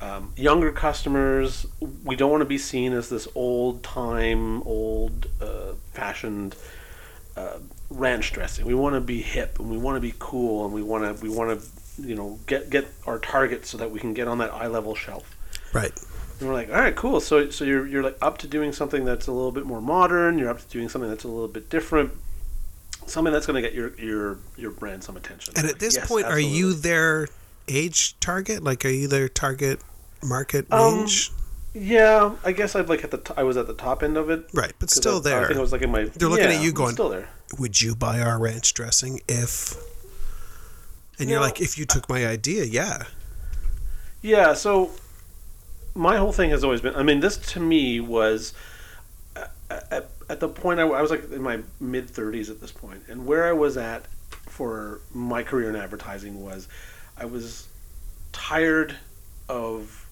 Um, 0.01 0.33
younger 0.37 0.71
customers, 0.71 1.67
we 2.05 2.15
don't 2.15 2.31
want 2.31 2.41
to 2.43 2.47
be 2.47 2.57
seen 2.57 2.93
as 2.93 3.09
this 3.09 3.27
old 3.35 3.83
time, 3.83 4.63
old 4.63 5.27
uh, 5.41 5.73
fashioned 5.93 6.55
uh, 7.39 7.59
ranch 7.91 8.33
dressing. 8.33 8.67
We 8.67 8.75
want 8.75 8.95
to 8.95 9.01
be 9.01 9.23
hip 9.23 9.59
and 9.59 9.71
we 9.71 9.79
want 9.79 9.97
to 9.97 10.01
be 10.01 10.15
cool 10.19 10.65
and 10.65 10.75
we 10.75 10.83
want 10.83 11.05
to 11.05 11.23
we 11.23 11.29
want 11.29 11.61
to 11.61 11.67
you 12.03 12.15
know 12.15 12.39
get 12.47 12.71
get 12.71 12.87
our 13.07 13.19
target 13.19 13.67
so 13.67 13.79
that 13.79 13.91
we 13.91 14.01
can 14.01 14.15
get 14.15 14.29
on 14.29 14.39
that 14.39 14.53
eye 14.53 14.67
level 14.67 14.95
shelf. 14.95 15.37
Right. 15.73 15.93
And 16.41 16.49
we're 16.49 16.55
like, 16.55 16.69
all 16.69 16.77
right, 16.81 16.95
cool. 16.95 17.21
So 17.21 17.51
so 17.51 17.65
you're 17.65 17.87
you're 17.87 18.03
like 18.03 18.19
up 18.23 18.39
to 18.39 18.47
doing 18.47 18.73
something 18.73 19.05
that's 19.05 19.27
a 19.27 19.33
little 19.33 19.53
bit 19.53 19.67
more 19.67 19.81
modern. 19.81 20.39
You're 20.39 20.51
up 20.51 20.61
to 20.61 20.67
doing 20.69 20.89
something 20.89 21.11
that's 21.11 21.25
a 21.25 21.29
little 21.29 21.49
bit 21.49 21.69
different. 21.71 22.13
Something 23.07 23.33
that's 23.33 23.47
going 23.47 23.63
to 23.63 23.67
get 23.67 23.75
your 23.75 23.95
your 23.99 24.39
your 24.57 24.71
brand 24.71 25.03
some 25.05 25.17
attention. 25.17 25.55
And 25.57 25.65
We're 25.65 25.69
at 25.71 25.75
like, 25.75 25.81
this 25.81 25.97
"Yes, 25.97 26.09
point, 26.09 26.27
are 26.27 26.39
you 26.39 26.75
their 26.75 27.29
age 27.69 28.19
target? 28.21 28.63
Like, 28.63 28.85
are 28.85 28.91
you 28.91 29.09
their 29.09 29.29
target 29.29 29.81
market 30.23 30.67
Um, 30.71 30.99
range? 30.99 31.33
Yeah, 31.81 32.35
I 32.45 32.53
guess 32.53 32.75
I'd 32.75 32.89
like 32.89 33.05
at 33.05 33.11
the 33.11 33.19
t- 33.19 33.35
I 33.37 33.43
was 33.43 33.57
at 33.57 33.67
the 33.67 33.75
top 33.75 34.03
end 34.03 34.17
of 34.17 34.31
it. 34.31 34.49
right, 34.53 34.73
but 34.79 34.91
still 34.91 35.17
I, 35.27 35.43
I 35.43 35.47
think 35.47 35.59
I 35.59 35.61
was 35.61 35.73
like 35.73 35.83
in 35.83 35.91
my. 35.91 36.05
They're 36.05 36.29
looking 36.29 36.51
yeah, 36.51 36.57
at 36.57 36.63
you 36.63 36.73
going, 36.73 36.95
Still 36.95 37.09
there. 37.09 37.29
Would 37.59 37.81
you 37.81 37.95
buy 37.95 38.21
our 38.21 38.39
ranch 38.39 38.75
dressing 38.75 39.21
if? 39.29 39.77
And 41.21 41.29
you're 41.29 41.41
like, 41.41 41.61
if 41.61 41.77
you 41.77 41.85
took 41.85 42.09
my 42.09 42.27
idea, 42.27 42.65
yeah. 42.65 43.05
Yeah, 44.23 44.55
so 44.55 44.93
my 45.95 46.17
whole 46.17 46.33
thing 46.33 46.51
has 46.51 46.65
always 46.65 46.81
been. 46.81 46.95
I 46.95 47.03
mean, 47.03 47.21
this 47.21 47.37
to 47.37 47.61
me 47.61 48.01
was 48.01 48.55
at, 49.71 50.09
at, 50.29 50.41
the 50.41 50.49
point 50.49 50.81
I, 50.81 50.85
I 50.85 51.03
was 51.03 51.11
like 51.11 51.31
in 51.31 51.43
my 51.43 51.61
mid 51.81 52.09
thirties 52.09 52.51
at 52.51 52.61
this 52.61 52.73
point, 52.73 53.03
and 53.09 53.27
where 53.27 53.47
I 53.47 53.53
was 53.53 53.77
at 53.77 54.07
for 54.47 55.01
my 55.13 55.43
career 55.43 55.69
in 55.69 55.77
advertising 55.77 56.43
was 56.43 56.69
I 57.17 57.25
was 57.25 57.69
tired 58.33 58.97
of 59.49 60.07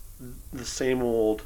the 0.53 0.65
same 0.65 1.03
old, 1.03 1.43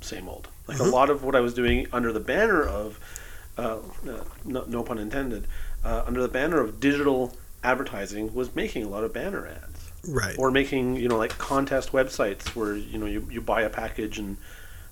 same 0.00 0.28
old. 0.28 0.48
Like 0.66 0.78
Mhm. 0.78 0.86
a 0.86 0.90
lot 0.90 1.10
of 1.10 1.22
what 1.24 1.34
I 1.34 1.40
was 1.40 1.54
doing 1.54 1.86
under 1.92 2.12
the 2.12 2.20
banner 2.20 2.62
of, 2.62 2.98
uh, 3.58 3.78
no, 4.44 4.64
no 4.66 4.82
pun 4.82 4.98
intended, 4.98 5.46
uh, 5.84 6.02
under 6.06 6.20
the 6.22 6.28
banner 6.28 6.60
of 6.60 6.80
digital 6.80 7.34
advertising 7.64 8.34
was 8.34 8.54
making 8.54 8.84
a 8.84 8.88
lot 8.88 9.02
of 9.04 9.12
banner 9.12 9.46
ads 9.46 9.90
Right. 10.08 10.36
or 10.38 10.50
making 10.52 10.96
you 10.96 11.08
know 11.08 11.16
like 11.16 11.36
contest 11.38 11.90
websites 11.92 12.48
where 12.54 12.76
you 12.76 12.96
know 12.98 13.06
you, 13.06 13.26
you 13.30 13.40
buy 13.40 13.62
a 13.62 13.70
package 13.70 14.18
and 14.18 14.36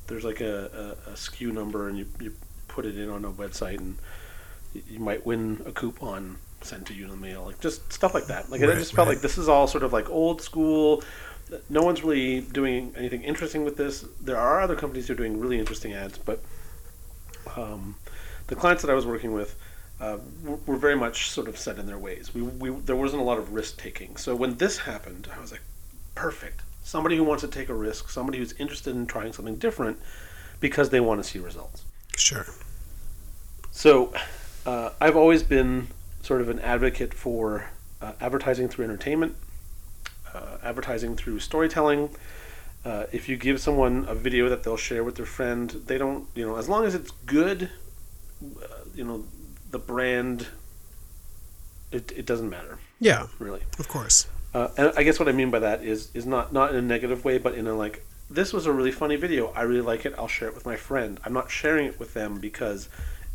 there's 0.08 0.24
like 0.24 0.40
a, 0.40 0.96
a, 1.06 1.10
a 1.10 1.14
SKU 1.14 1.52
number 1.52 1.88
and 1.88 1.96
you, 1.98 2.06
you 2.20 2.34
put 2.66 2.84
it 2.84 2.98
in 2.98 3.08
on 3.10 3.24
a 3.24 3.30
website 3.30 3.78
and 3.78 3.96
you 4.90 4.98
might 4.98 5.24
win 5.24 5.62
a 5.66 5.70
coupon 5.72 6.36
sent 6.62 6.86
to 6.86 6.94
you 6.94 7.04
in 7.04 7.10
the 7.10 7.16
mail 7.16 7.44
like 7.44 7.60
just 7.60 7.92
stuff 7.92 8.12
like 8.14 8.26
that 8.26 8.50
like 8.50 8.60
I 8.62 8.66
just 8.74 8.92
felt 8.94 9.06
right. 9.06 9.14
like 9.14 9.22
this 9.22 9.38
is 9.38 9.48
all 9.48 9.66
sort 9.68 9.84
of 9.84 9.92
like 9.92 10.10
old 10.10 10.40
school 10.42 11.04
no 11.68 11.82
one's 11.82 12.02
really 12.02 12.40
doing 12.40 12.92
anything 12.96 13.22
interesting 13.22 13.64
with 13.64 13.76
this 13.76 14.04
there 14.20 14.36
are 14.38 14.60
other 14.60 14.76
companies 14.76 15.06
who 15.06 15.12
are 15.12 15.16
doing 15.16 15.38
really 15.38 15.58
interesting 15.58 15.92
ads 15.92 16.18
but 16.18 16.40
um, 17.56 17.94
the 18.46 18.56
clients 18.56 18.82
that 18.82 18.90
I 18.90 18.94
was 18.94 19.06
working 19.06 19.32
with 19.32 19.56
uh, 20.00 20.18
were- 20.42 20.58
were 20.66 20.76
very 20.76 20.96
much 20.96 21.30
sort 21.30 21.48
of 21.48 21.56
set 21.56 21.78
in 21.78 21.86
their 21.86 21.98
ways. 21.98 22.34
We, 22.34 22.42
we 22.42 22.70
there 22.70 22.96
wasn't 22.96 23.22
a 23.22 23.24
lot 23.24 23.38
of 23.38 23.52
risk 23.52 23.78
taking. 23.78 24.16
So 24.16 24.34
when 24.34 24.56
this 24.56 24.78
happened, 24.78 25.28
I 25.34 25.40
was 25.40 25.52
like, 25.52 25.62
perfect. 26.14 26.62
Somebody 26.82 27.16
who 27.16 27.24
wants 27.24 27.42
to 27.42 27.48
take 27.48 27.68
a 27.68 27.74
risk, 27.74 28.10
somebody 28.10 28.38
who's 28.38 28.52
interested 28.54 28.94
in 28.94 29.06
trying 29.06 29.32
something 29.32 29.56
different 29.56 29.98
because 30.60 30.90
they 30.90 31.00
want 31.00 31.22
to 31.22 31.28
see 31.28 31.38
results. 31.38 31.84
Sure. 32.16 32.46
So 33.70 34.12
uh, 34.66 34.90
I've 35.00 35.16
always 35.16 35.42
been 35.42 35.88
sort 36.22 36.40
of 36.40 36.48
an 36.48 36.58
advocate 36.60 37.14
for 37.14 37.70
uh, 38.02 38.12
advertising 38.20 38.68
through 38.68 38.84
entertainment, 38.84 39.36
uh, 40.34 40.58
advertising 40.62 41.16
through 41.16 41.38
storytelling. 41.40 42.10
Uh, 42.84 43.06
if 43.12 43.28
you 43.28 43.36
give 43.36 43.60
someone 43.60 44.04
a 44.08 44.14
video 44.14 44.48
that 44.50 44.62
they'll 44.62 44.76
share 44.76 45.02
with 45.02 45.14
their 45.16 45.24
friend, 45.26 45.70
they 45.86 45.96
don't, 45.96 46.26
you 46.34 46.46
know, 46.46 46.56
as 46.56 46.68
long 46.68 46.84
as 46.84 46.94
it's 46.94 47.10
good, 47.24 47.70
uh, 48.42 48.66
you 48.94 49.04
know, 49.04 49.24
the 49.70 49.78
brand, 49.78 50.48
it, 51.90 52.12
it 52.12 52.26
doesn't 52.26 52.50
matter, 52.50 52.78
Yeah, 53.00 53.26
really. 53.38 53.62
of 53.78 53.88
course. 53.88 54.26
Uh, 54.52 54.68
and 54.76 54.92
I 54.96 55.02
guess 55.02 55.18
what 55.18 55.28
I 55.28 55.32
mean 55.32 55.50
by 55.50 55.58
that 55.60 55.82
is 55.82 56.10
is 56.14 56.26
not 56.26 56.52
not 56.52 56.70
in 56.70 56.76
a 56.76 56.82
negative 56.82 57.24
way, 57.24 57.38
but 57.38 57.54
in 57.56 57.66
a 57.66 57.74
like 57.74 58.04
this 58.30 58.52
was 58.52 58.66
a 58.66 58.72
really 58.72 58.92
funny 58.92 59.16
video. 59.16 59.48
I 59.48 59.62
really 59.62 59.80
like 59.80 60.06
it. 60.06 60.14
I'll 60.16 60.28
share 60.28 60.46
it 60.48 60.54
with 60.54 60.64
my 60.64 60.76
friend. 60.76 61.18
I'm 61.24 61.32
not 61.32 61.50
sharing 61.50 61.86
it 61.86 61.98
with 61.98 62.14
them 62.14 62.38
because 62.38 62.88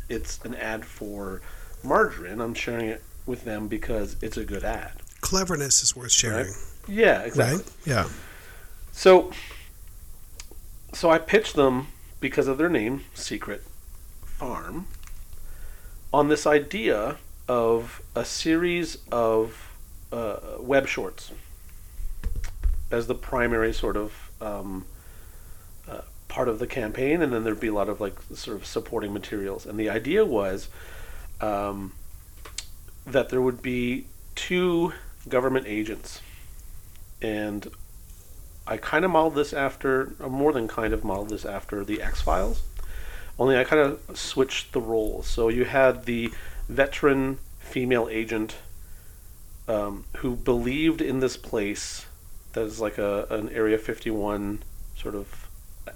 it's 0.08 0.42
an 0.44 0.54
ad 0.54 0.86
for 0.86 1.42
margarine. 1.84 2.40
I'm 2.40 2.54
sharing 2.54 2.86
it 2.88 3.02
with 3.26 3.44
them 3.44 3.68
because 3.68 4.16
it's 4.22 4.38
a 4.38 4.44
good 4.44 4.64
ad. 4.64 4.92
Cleverness 5.20 5.82
is 5.82 5.94
worth 5.94 6.12
sharing, 6.12 6.54
Yeah, 6.90 7.22
exactly. 7.22 7.58
right? 7.58 7.72
Yeah. 7.86 8.08
So 8.92 9.32
so 10.92 11.10
I 11.10 11.18
pitched 11.18 11.54
them 11.54 11.86
because 12.18 12.48
of 12.48 12.58
their 12.58 12.68
name, 12.68 13.04
Secret 13.14 13.62
Farm, 14.24 14.86
on 16.12 16.28
this 16.28 16.46
idea 16.46 17.16
of 17.48 18.02
a 18.14 18.24
series 18.24 18.98
of 19.10 19.76
uh, 20.12 20.36
web 20.58 20.86
shorts 20.86 21.32
as 22.90 23.06
the 23.06 23.14
primary 23.14 23.72
sort 23.72 23.96
of 23.96 24.30
um, 24.40 24.84
uh, 25.88 26.00
part 26.28 26.48
of 26.48 26.58
the 26.58 26.66
campaign, 26.66 27.22
and 27.22 27.32
then 27.32 27.44
there'd 27.44 27.60
be 27.60 27.68
a 27.68 27.74
lot 27.74 27.88
of 27.88 28.00
like 28.00 28.20
sort 28.34 28.56
of 28.56 28.66
supporting 28.66 29.12
materials. 29.12 29.64
And 29.64 29.78
the 29.78 29.88
idea 29.88 30.24
was 30.24 30.68
um, 31.40 31.92
that 33.06 33.28
there 33.28 33.40
would 33.40 33.62
be 33.62 34.06
two 34.34 34.92
government 35.28 35.66
agents, 35.68 36.20
and 37.22 37.70
I 38.66 38.76
kind 38.76 39.04
of 39.04 39.10
modeled 39.10 39.34
this 39.34 39.52
after, 39.52 40.12
or 40.20 40.30
more 40.30 40.52
than 40.52 40.68
kind 40.68 40.92
of 40.92 41.04
modeled 41.04 41.30
this 41.30 41.44
after 41.44 41.84
the 41.84 42.02
X 42.02 42.20
Files, 42.20 42.62
only 43.38 43.58
I 43.58 43.64
kind 43.64 43.80
of 43.80 44.16
switched 44.16 44.72
the 44.72 44.80
roles. 44.80 45.26
So 45.26 45.48
you 45.48 45.64
had 45.64 46.04
the 46.04 46.30
veteran 46.68 47.38
female 47.58 48.08
agent 48.10 48.56
um, 49.66 50.04
who 50.18 50.36
believed 50.36 51.00
in 51.00 51.20
this 51.20 51.36
place 51.36 52.06
that 52.52 52.62
is 52.62 52.80
like 52.80 52.98
a 52.98 53.26
an 53.30 53.48
Area 53.50 53.78
51 53.78 54.62
sort 54.96 55.14
of 55.14 55.48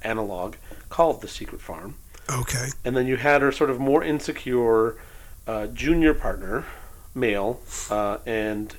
analog 0.02 0.54
called 0.88 1.21
the 1.21 1.28
Secret 1.28 1.61
Farm. 1.61 1.97
Okay. 2.31 2.69
And 2.85 2.97
then 2.97 3.07
you 3.07 3.16
had 3.16 3.43
her 3.43 3.52
sort 3.52 3.71
of 3.71 3.78
more 3.78 4.02
insecure 4.02 4.97
uh, 5.47 5.66
junior 5.69 6.14
partner, 6.14 6.64
male, 7.14 7.61
uh, 7.90 8.19
and 8.25 8.75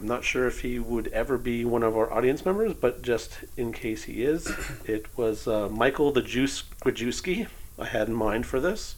I'm 0.00 0.06
not 0.08 0.24
sure 0.24 0.46
if 0.46 0.60
he 0.62 0.78
would 0.78 1.08
ever 1.08 1.36
be 1.36 1.62
one 1.64 1.82
of 1.82 1.94
our 1.94 2.10
audience 2.10 2.46
members, 2.46 2.72
but 2.72 3.02
just 3.02 3.32
in 3.58 3.70
case 3.70 4.04
he 4.04 4.24
is, 4.24 4.50
it 4.86 5.04
was 5.18 5.46
uh, 5.46 5.68
Michael 5.68 6.10
the 6.10 6.22
Juice 6.22 6.62
Grajewski 6.82 7.46
I 7.78 7.84
had 7.84 8.08
in 8.08 8.14
mind 8.14 8.46
for 8.46 8.60
this. 8.60 8.94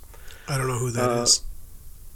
I 0.49 0.57
don't 0.59 0.69
know 0.69 0.79
who 0.79 0.91
that 0.93 1.11
Uh, 1.11 1.23
is. 1.23 1.41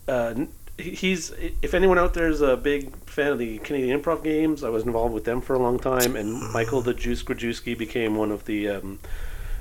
Uh, 0.07 0.35
he's 0.79 1.31
if 1.63 1.75
anyone 1.75 1.99
out 1.99 2.15
there 2.15 2.29
is 2.29 2.41
a 2.43 2.57
big 2.57 2.95
fan 3.07 3.33
of 3.33 3.39
the 3.39 3.59
Canadian 3.59 4.01
Improv 4.01 4.23
games, 4.23 4.63
I 4.63 4.69
was 4.69 4.85
involved 4.85 5.15
with 5.15 5.25
them 5.25 5.41
for 5.41 5.55
a 5.55 5.59
long 5.59 5.79
time, 5.81 6.15
and 6.15 6.53
Michael 6.53 6.81
the 6.81 6.95
Juice 6.95 7.25
Grajewski 7.25 7.77
became 7.77 8.15
one 8.15 8.31
of 8.31 8.45
the 8.45 8.69
um, 8.69 9.01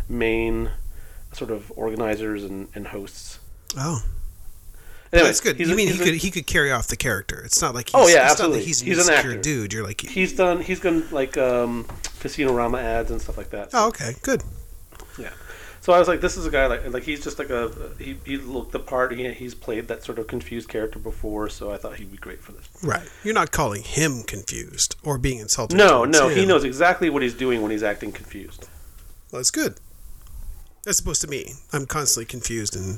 main 0.08 0.70
sort 1.34 1.50
of 1.50 1.72
organizers 1.76 2.44
and, 2.44 2.68
and 2.76 2.88
hosts. 2.88 3.40
Oh, 3.76 4.04
Anyway, 5.16 5.28
that's 5.28 5.40
good. 5.42 5.60
You 5.60 5.72
a- 5.72 5.76
mean 5.76 5.88
he 5.88 6.00
a- 6.02 6.04
could 6.04 6.14
he 6.16 6.32
could 6.32 6.46
carry 6.48 6.72
off 6.72 6.88
the 6.88 6.96
character? 6.98 7.42
It's 7.46 7.62
not 7.62 7.74
like 7.74 7.88
he's, 7.90 7.96
Oh, 7.96 8.08
yeah, 8.08 8.28
absolutely. 8.30 8.58
Not 8.58 8.60
like 8.60 8.68
he's 8.68 8.82
an 8.82 8.88
He's 8.88 9.08
an 9.08 9.14
actor. 9.14 9.38
dude. 9.38 9.74
You're 9.74 9.84
like, 9.86 10.02
He's 10.02 10.34
done. 10.34 10.62
He's 10.62 10.80
done 10.80 11.06
like 11.12 11.38
um, 11.38 11.86
Casino 12.20 12.54
Rama 12.54 12.78
ads 12.80 13.12
and 13.12 13.22
stuff 13.22 13.38
like 13.38 13.50
that. 13.52 13.70
oh, 13.74 13.88
okay, 13.90 14.16
good. 14.22 14.44
Yeah. 15.18 15.30
So 15.82 15.94
I 15.94 16.00
was 16.00 16.08
like, 16.08 16.20
this 16.20 16.36
is 16.36 16.48
a 16.48 16.50
guy 16.50 16.66
like 16.66 16.88
like 16.92 17.04
he's 17.04 17.24
just 17.24 17.38
like 17.38 17.52
a 17.52 17.72
he, 18.00 18.18
he 18.26 18.38
looked 18.38 18.72
the 18.72 18.80
part. 18.80 19.14
He, 19.14 19.32
he's 19.34 19.54
played 19.54 19.88
that 19.88 20.04
sort 20.04 20.18
of 20.18 20.26
confused 20.26 20.68
character 20.68 20.98
before, 20.98 21.48
so 21.48 21.72
I 21.72 21.78
thought 21.78 21.98
he'd 21.98 22.12
be 22.12 22.18
great 22.18 22.42
for 22.42 22.54
this. 22.54 22.68
Right. 22.82 23.08
You're 23.24 23.36
not 23.36 23.52
calling 23.52 23.84
him 23.84 24.24
confused 24.24 24.96
or 25.04 25.20
being 25.20 25.38
insulted. 25.38 25.78
No, 25.78 26.04
no, 26.04 26.28
he 26.28 26.46
knows 26.46 26.64
exactly 26.64 27.12
what 27.12 27.22
he's 27.22 27.36
doing 27.36 27.62
when 27.62 27.70
he's 27.70 27.84
acting 27.84 28.12
confused. 28.12 28.68
Well, 29.32 29.40
that's 29.40 29.52
good. 29.52 29.76
As 30.88 31.00
opposed 31.00 31.22
to 31.22 31.28
me, 31.28 31.54
I'm 31.72 31.86
constantly 31.86 32.26
confused 32.26 32.76
and 32.76 32.98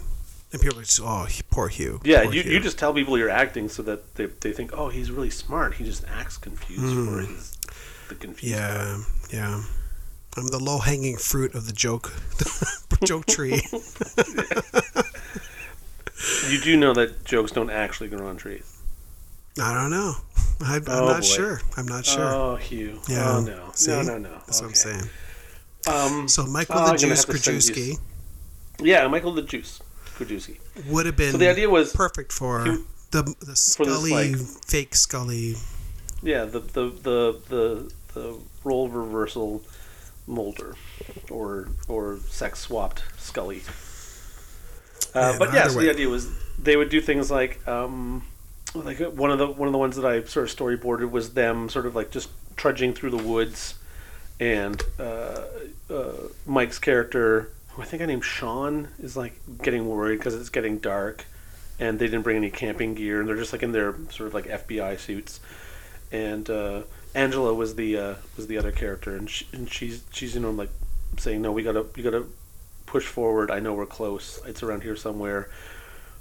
and 0.58 0.62
people 0.62 0.80
are 0.80 0.84
just, 0.84 1.00
oh, 1.04 1.28
poor 1.52 1.68
Hugh. 1.68 2.00
Yeah, 2.04 2.24
poor 2.24 2.34
you, 2.34 2.42
Hugh." 2.44 2.52
you 2.54 2.60
just 2.60 2.78
tell 2.80 2.94
people 2.94 3.18
you're 3.18 3.30
acting 3.30 3.70
so 3.70 3.82
that 3.84 4.16
they, 4.16 4.26
they 4.26 4.52
think, 4.52 4.72
oh, 4.74 4.90
he's 4.90 5.12
really 5.12 5.30
smart. 5.30 5.76
He 5.76 5.84
just 5.84 6.04
acts 6.08 6.38
confused 6.38 6.82
for 7.10 7.20
his 7.22 7.58
the 8.10 8.16
confused. 8.16 8.56
Hmm. 8.56 8.62
Yeah, 8.62 8.98
yeah. 9.32 9.64
I'm 10.38 10.48
the 10.48 10.60
low 10.60 10.78
hanging 10.80 11.18
fruit 11.18 11.56
of 11.56 11.66
the 11.66 11.74
joke, 11.74 12.14
joke 13.06 13.26
tree. 13.26 13.62
You 16.50 16.60
do 16.60 16.76
know 16.76 16.94
that 16.94 17.26
jokes 17.26 17.52
don't 17.52 17.70
actually 17.70 18.10
grow 18.10 18.28
on 18.28 18.38
trees. 18.38 18.82
I 19.62 19.74
don't 19.74 19.92
know. 19.92 20.16
I, 20.62 20.78
I'm 20.78 20.84
Oh, 20.88 21.06
not 21.06 21.22
boy. 21.22 21.28
sure. 21.28 21.62
I'm 21.78 21.86
not 21.86 22.06
sure. 22.06 22.24
Oh, 22.26 22.56
Hugh. 22.56 23.00
Yeah. 23.08 23.38
Oh 23.38 23.42
no. 23.42 23.70
See? 23.74 23.92
No, 23.92 24.02
no, 24.02 24.18
no. 24.18 24.30
That's 24.48 24.62
what 24.62 24.70
I'm 24.70 24.74
saying. 24.74 25.10
Um, 25.88 26.28
So 26.28 26.46
Michael 26.48 26.76
Oh, 26.80 26.92
the 26.92 26.98
Juice 26.98 27.24
have 27.26 27.36
to 27.36 27.38
send 27.38 27.64
you 27.78 27.96
Grajewski 27.96 28.00
yeah, 28.80 29.08
Michael 29.08 29.34
the 29.34 29.42
Juice. 29.44 29.80
Would 30.88 31.06
have 31.06 31.16
been 31.16 31.32
So 31.32 31.38
the 31.38 31.50
idea 31.50 31.70
was 31.70 31.94
perfect 31.94 32.32
for 32.32 32.66
he- 32.66 32.84
the 33.12 33.36
the 33.40 33.56
Scully 33.56 34.12
like- 34.12 34.38
fake 34.66 34.96
Scully. 34.96 35.56
Yeah, 36.24 36.46
the 36.46 36.60
the 36.60 36.90
the 36.90 37.40
the, 37.50 37.92
the 38.14 38.38
role 38.64 38.90
reversal 38.90 39.62
Mulder, 40.26 40.76
or 41.30 41.70
or 41.88 42.20
sex 42.28 42.60
swapped 42.62 43.04
Scully. 43.18 43.62
Uh, 45.14 45.30
Man, 45.32 45.40
but 45.40 45.54
yeah, 45.54 45.68
so 45.68 45.80
the 45.80 45.90
idea 45.90 46.10
was 46.10 46.28
they 46.62 46.76
would 46.76 46.90
do 46.90 47.00
things 47.00 47.32
like 47.32 47.66
um, 47.68 48.24
like 48.74 49.00
uh, 49.00 49.10
one 49.10 49.32
of 49.32 49.38
the 49.38 49.48
one 49.48 49.68
of 49.68 49.72
the 49.72 49.78
ones 49.78 49.96
that 49.96 50.06
I 50.06 50.24
sort 50.24 50.50
of 50.50 50.56
storyboarded 50.56 51.10
was 51.12 51.34
them 51.34 51.70
sort 51.70 51.86
of 51.86 51.96
like 51.96 52.12
just 52.12 52.30
trudging 52.58 52.94
through 52.94 53.12
the 53.12 53.24
woods, 53.24 53.76
and 54.40 54.82
uh, 55.00 55.44
uh, 55.90 56.12
Mike's 56.46 56.80
character, 56.80 57.52
I 57.78 57.86
think 57.86 58.02
I 58.02 58.06
named 58.06 58.26
Sean, 58.26 58.90
is 59.00 59.16
like 59.16 59.40
getting 59.62 59.88
worried 59.88 60.18
because 60.18 60.36
it's 60.36 60.50
getting 60.50 60.80
dark, 60.80 61.26
and 61.80 62.00
they 62.00 62.06
didn't 62.06 62.24
bring 62.24 62.38
any 62.38 62.50
camping 62.50 62.96
gear, 62.96 63.20
and 63.20 63.30
they're 63.30 63.36
just 63.36 63.54
like 63.54 63.64
in 63.64 63.72
their 63.72 63.96
sort 64.10 64.28
of 64.28 64.34
like 64.34 64.46
FBI 64.46 65.00
suits, 65.00 65.40
and 66.12 66.50
uh, 66.50 66.82
Angela 67.14 67.54
was 67.54 67.76
the 67.76 67.98
uh, 67.98 68.16
was 68.36 68.48
the 68.48 68.58
other 68.58 68.72
character, 68.72 69.16
and, 69.16 69.30
she, 69.30 69.48
and 69.54 69.72
she's 69.72 70.04
she's 70.12 70.36
you 70.36 70.42
know 70.42 70.52
like 70.52 70.70
saying 71.18 71.42
no, 71.42 71.52
we 71.52 71.64
gotta 71.64 71.86
we 71.96 72.04
gotta 72.04 72.26
push 72.86 73.06
forward. 73.06 73.52
I 73.52 73.60
know 73.60 73.74
we're 73.74 73.86
close. 73.86 74.40
It's 74.46 74.64
around 74.64 74.84
here 74.84 74.96
somewhere. 74.96 75.50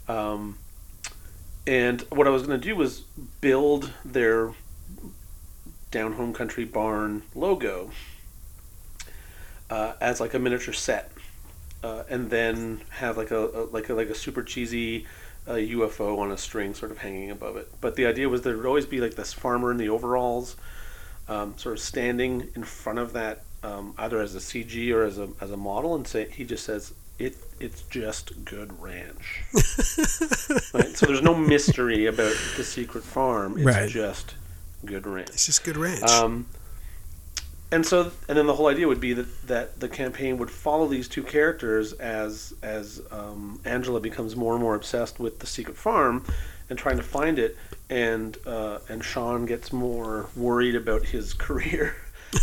Um, 0.08 0.58
and 1.66 2.02
what 2.10 2.26
I 2.26 2.30
was 2.30 2.44
to 2.46 2.58
do 2.58 2.76
was 2.76 3.00
build 3.40 3.92
their 4.04 4.52
down 5.90 6.12
home 6.12 6.32
country 6.32 6.64
barn 6.64 7.22
logo 7.34 7.90
uh, 9.70 9.94
as 10.00 10.20
like 10.20 10.34
a 10.34 10.38
miniature 10.38 10.74
set, 10.74 11.10
uh, 11.82 12.02
and 12.08 12.30
then 12.30 12.80
have 12.90 13.16
like 13.16 13.30
a, 13.30 13.46
a 13.48 13.60
like 13.72 13.88
a 13.88 13.94
like 13.94 14.08
a 14.08 14.14
super 14.14 14.42
cheesy 14.42 15.06
uh, 15.46 15.52
UFO 15.52 16.18
on 16.18 16.32
a 16.32 16.36
string 16.38 16.74
sort 16.74 16.90
of 16.90 16.98
hanging 16.98 17.30
above 17.30 17.56
it. 17.56 17.70
But 17.80 17.96
the 17.96 18.06
idea 18.06 18.28
was 18.28 18.42
there 18.42 18.56
would 18.56 18.66
always 18.66 18.86
be 18.86 19.00
like 19.00 19.14
this 19.14 19.32
farmer 19.32 19.70
in 19.70 19.76
the 19.76 19.88
overalls, 19.88 20.56
um, 21.28 21.56
sort 21.56 21.74
of 21.74 21.80
standing 21.80 22.48
in 22.56 22.64
front 22.64 22.98
of 22.98 23.12
that 23.12 23.42
um, 23.62 23.94
either 23.98 24.20
as 24.20 24.34
a 24.34 24.38
CG 24.38 24.92
or 24.92 25.04
as 25.04 25.18
a 25.18 25.28
as 25.40 25.50
a 25.50 25.56
model, 25.56 25.94
and 25.94 26.06
say 26.06 26.28
he 26.30 26.44
just 26.44 26.64
says 26.64 26.92
it 27.18 27.36
it's 27.60 27.82
just 27.82 28.44
good 28.44 28.80
ranch. 28.82 29.42
right? 30.74 30.94
So 30.96 31.06
there's 31.06 31.22
no 31.22 31.34
mystery 31.34 32.06
about 32.06 32.34
the 32.56 32.64
secret 32.64 33.04
farm. 33.04 33.56
It's 33.56 33.64
Right. 33.66 33.88
just 33.88 34.34
good 34.84 35.06
ranch. 35.06 35.30
It's 35.30 35.46
just 35.46 35.64
good 35.64 35.76
ranch. 35.76 36.02
Um, 36.02 36.46
and 37.72 37.84
so, 37.84 38.12
and 38.28 38.38
then 38.38 38.46
the 38.46 38.54
whole 38.54 38.68
idea 38.68 38.86
would 38.86 39.00
be 39.00 39.12
that, 39.12 39.46
that 39.46 39.80
the 39.80 39.88
campaign 39.88 40.38
would 40.38 40.50
follow 40.50 40.86
these 40.86 41.08
two 41.08 41.22
characters 41.22 41.92
as 41.94 42.54
as 42.62 43.02
um, 43.10 43.60
Angela 43.64 44.00
becomes 44.00 44.36
more 44.36 44.54
and 44.54 44.62
more 44.62 44.74
obsessed 44.74 45.18
with 45.18 45.40
the 45.40 45.46
secret 45.46 45.76
farm 45.76 46.24
and 46.70 46.78
trying 46.78 46.96
to 46.96 47.02
find 47.02 47.38
it, 47.38 47.56
and 47.90 48.38
uh, 48.46 48.78
and 48.88 49.04
Sean 49.04 49.46
gets 49.46 49.72
more 49.72 50.28
worried 50.36 50.76
about 50.76 51.06
his 51.06 51.34
career 51.46 51.96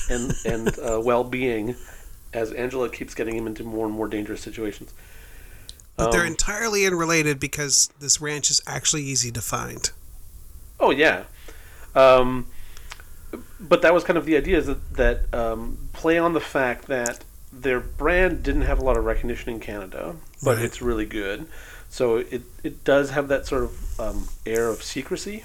and 0.09 0.33
and 0.45 0.79
uh, 0.79 0.99
well 1.01 1.23
being 1.23 1.75
as 2.33 2.51
Angela 2.51 2.89
keeps 2.89 3.13
getting 3.13 3.35
him 3.35 3.47
into 3.47 3.63
more 3.63 3.85
and 3.85 3.95
more 3.95 4.07
dangerous 4.07 4.41
situations. 4.41 4.93
but 5.95 6.11
they're 6.11 6.21
um, 6.21 6.27
entirely 6.27 6.85
unrelated 6.85 7.39
because 7.39 7.91
this 7.99 8.19
ranch 8.19 8.49
is 8.49 8.61
actually 8.65 9.03
easy 9.03 9.31
to 9.31 9.41
find. 9.41 9.91
Oh 10.79 10.89
yeah, 10.89 11.23
um, 11.95 12.47
but 13.59 13.81
that 13.81 13.93
was 13.93 14.03
kind 14.03 14.17
of 14.17 14.25
the 14.25 14.35
idea 14.37 14.57
is 14.57 14.67
that 14.67 14.93
that 14.95 15.33
um, 15.33 15.77
play 15.93 16.17
on 16.17 16.33
the 16.33 16.39
fact 16.41 16.87
that 16.87 17.23
their 17.51 17.79
brand 17.79 18.43
didn't 18.43 18.63
have 18.63 18.79
a 18.79 18.83
lot 18.83 18.97
of 18.97 19.05
recognition 19.05 19.49
in 19.49 19.59
Canada, 19.59 20.15
but 20.43 20.57
Right. 20.57 20.65
it's 20.65 20.81
really 20.81 21.05
good. 21.05 21.45
So 21.89 22.17
it 22.17 22.41
it 22.63 22.83
does 22.83 23.11
have 23.11 23.27
that 23.27 23.45
sort 23.45 23.63
of 23.63 23.99
um, 23.99 24.27
air 24.45 24.67
of 24.69 24.81
secrecy. 24.83 25.43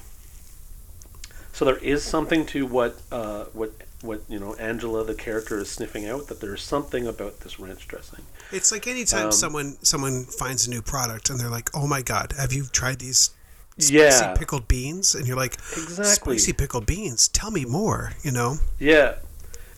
So 1.53 1.65
there 1.65 1.77
is 1.77 2.03
something 2.03 2.45
to 2.47 2.65
what 2.65 2.99
uh, 3.11 3.45
what 3.53 3.71
what 4.01 4.21
you 4.29 4.39
know 4.39 4.55
Angela 4.55 5.03
the 5.03 5.13
character 5.13 5.59
is 5.59 5.69
sniffing 5.69 6.07
out 6.07 6.27
that 6.27 6.39
there's 6.39 6.63
something 6.63 7.05
about 7.05 7.41
this 7.41 7.59
ranch 7.59 7.87
dressing. 7.87 8.23
It's 8.51 8.71
like 8.71 8.87
anytime 8.87 9.25
Um, 9.27 9.31
someone 9.31 9.77
someone 9.83 10.25
finds 10.25 10.65
a 10.67 10.69
new 10.69 10.81
product 10.81 11.29
and 11.29 11.39
they're 11.39 11.49
like, 11.49 11.69
"Oh 11.75 11.85
my 11.85 12.01
god, 12.01 12.33
have 12.37 12.53
you 12.53 12.65
tried 12.71 12.99
these 12.99 13.31
spicy 13.81 13.95
Yeah. 14.25 14.33
pickled 14.37 14.67
beans?" 14.67 15.15
And 15.15 15.27
you're 15.27 15.37
like, 15.37 15.53
Exactly. 15.77 16.37
"Spicy 16.37 16.53
pickled 16.53 16.85
beans? 16.85 17.27
Tell 17.27 17.51
me 17.51 17.65
more." 17.65 18.13
You 18.23 18.31
know? 18.31 18.57
Yeah, 18.79 19.15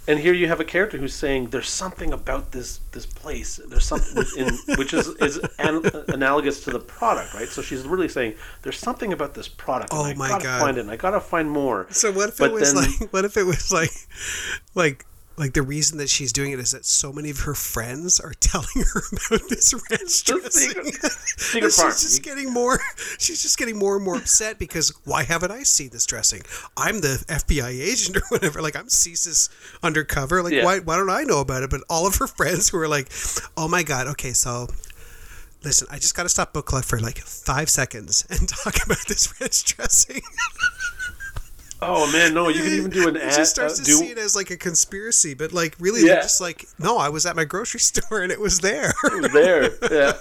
and 0.08 0.20
here 0.20 0.34
you 0.34 0.48
have 0.48 0.60
a 0.60 0.64
character 0.66 0.98
who's 0.98 1.14
saying 1.14 1.50
there's 1.52 1.70
something 1.70 2.12
about 2.12 2.52
this 2.52 2.80
this 2.92 3.06
place. 3.06 3.60
There's 3.68 3.86
something 3.86 4.16
within, 4.24 4.58
which 4.78 4.94
is 4.94 5.08
is 5.20 5.38
an, 5.60 5.86
analogous 6.10 6.64
to 6.66 6.72
the 6.72 6.80
product, 6.80 7.34
right? 7.34 7.48
So 7.48 7.62
she's 7.62 7.84
really 7.84 8.10
saying 8.10 8.34
there's 8.64 8.80
something 8.80 9.14
about 9.14 9.34
this 9.36 9.48
product. 9.48 9.94
and 9.94 10.02
Oh 10.02 10.06
I 10.06 10.14
my 10.16 10.28
gotta 10.30 10.44
God. 10.44 10.62
find 10.62 10.78
it. 10.78 10.88
I 10.90 10.96
gotta 10.98 11.22
find 11.22 11.50
more. 11.50 11.88
So 11.92 12.12
what 12.12 12.30
if 12.30 12.38
But 12.38 12.52
it 12.52 12.54
was 12.54 12.74
then- 12.74 12.84
like? 12.84 13.12
What 13.14 13.26
if 13.26 13.38
it 13.38 13.44
was 13.46 13.72
like, 13.72 13.92
like? 14.76 15.06
Like 15.42 15.54
the 15.54 15.64
reason 15.64 15.98
that 15.98 16.08
she's 16.08 16.32
doing 16.32 16.52
it 16.52 16.60
is 16.60 16.70
that 16.72 16.86
so 16.86 17.12
many 17.12 17.32
of 17.32 17.40
her 17.42 17.56
friends 17.56 18.20
are 18.20 18.34
telling 18.40 18.86
her 18.94 19.02
about 19.26 19.50
this 19.50 19.74
ranch 19.90 20.24
dressing. 20.24 20.70
secret- 20.70 21.12
secret 21.38 21.72
she's 21.74 22.02
just 22.02 22.22
getting 22.24 22.54
more. 22.54 22.80
She's 23.18 23.42
just 23.42 23.58
getting 23.58 23.80
more 23.80 23.96
and 23.96 24.06
more 24.06 24.18
upset 24.18 24.60
because 24.60 24.94
why 25.04 25.24
haven't 25.24 25.50
I 25.50 25.64
seen 25.64 25.90
this 25.90 26.06
dressing? 26.06 26.44
I'm 26.78 27.02
the 27.02 27.26
FBI 27.28 27.70
agent 27.82 28.18
or 28.18 28.22
whatever. 28.30 28.62
Like 28.62 28.76
I'm 28.76 28.86
CSIS 28.86 29.50
undercover. 29.82 30.44
Like 30.44 30.54
Yeah. 30.54 30.64
why 30.64 30.78
why 30.80 30.96
don't 30.96 31.10
I 31.10 31.24
know 31.24 31.40
about 31.42 31.64
it? 31.64 31.72
But 31.72 31.82
all 31.90 32.06
of 32.06 32.18
her 32.18 32.28
friends 32.28 32.70
who 32.70 32.78
are 32.78 32.88
like, 32.88 33.10
oh 33.58 33.68
my 33.68 33.82
god, 33.82 34.06
okay, 34.08 34.34
so. 34.34 34.68
Listen, 35.64 35.88
I 35.92 35.98
just 36.00 36.16
got 36.16 36.24
to 36.24 36.30
stop 36.30 36.54
book 36.54 36.66
club 36.66 36.84
for 36.86 37.00
like 37.00 37.20
five 37.20 37.70
seconds 37.70 38.26
and 38.32 38.50
talk 38.64 38.84
about 38.84 38.98
this 39.08 39.40
ranch 39.40 39.64
dressing. 39.66 40.22
Oh 41.84 42.12
man, 42.12 42.34
no! 42.34 42.48
You 42.50 42.62
can 42.62 42.74
even 42.74 42.92
do 42.92 43.08
an 43.08 43.16
It 43.18 43.24
ad. 43.24 43.34
just 43.36 43.52
starts 43.56 43.80
uh, 43.80 43.84
to 43.84 43.84
do, 43.84 43.94
see 43.98 44.10
it 44.12 44.18
as 44.20 44.36
like 44.36 44.52
a 44.52 44.58
conspiracy, 44.58 45.34
but 45.34 45.52
like 45.52 45.76
really, 45.80 46.02
Yeah. 46.02 46.14
they're 46.14 46.22
just 46.24 46.40
like, 46.42 46.66
no, 46.78 46.98
I 47.00 47.10
was 47.10 47.26
at 47.26 47.36
my 47.36 47.44
grocery 47.46 47.80
store 47.82 48.22
and 48.22 48.32
it 48.32 48.40
was 48.40 48.60
there. 48.60 48.94
it 49.04 49.22
was 49.22 49.32
there. 49.34 49.72
Yeah. 49.92 50.14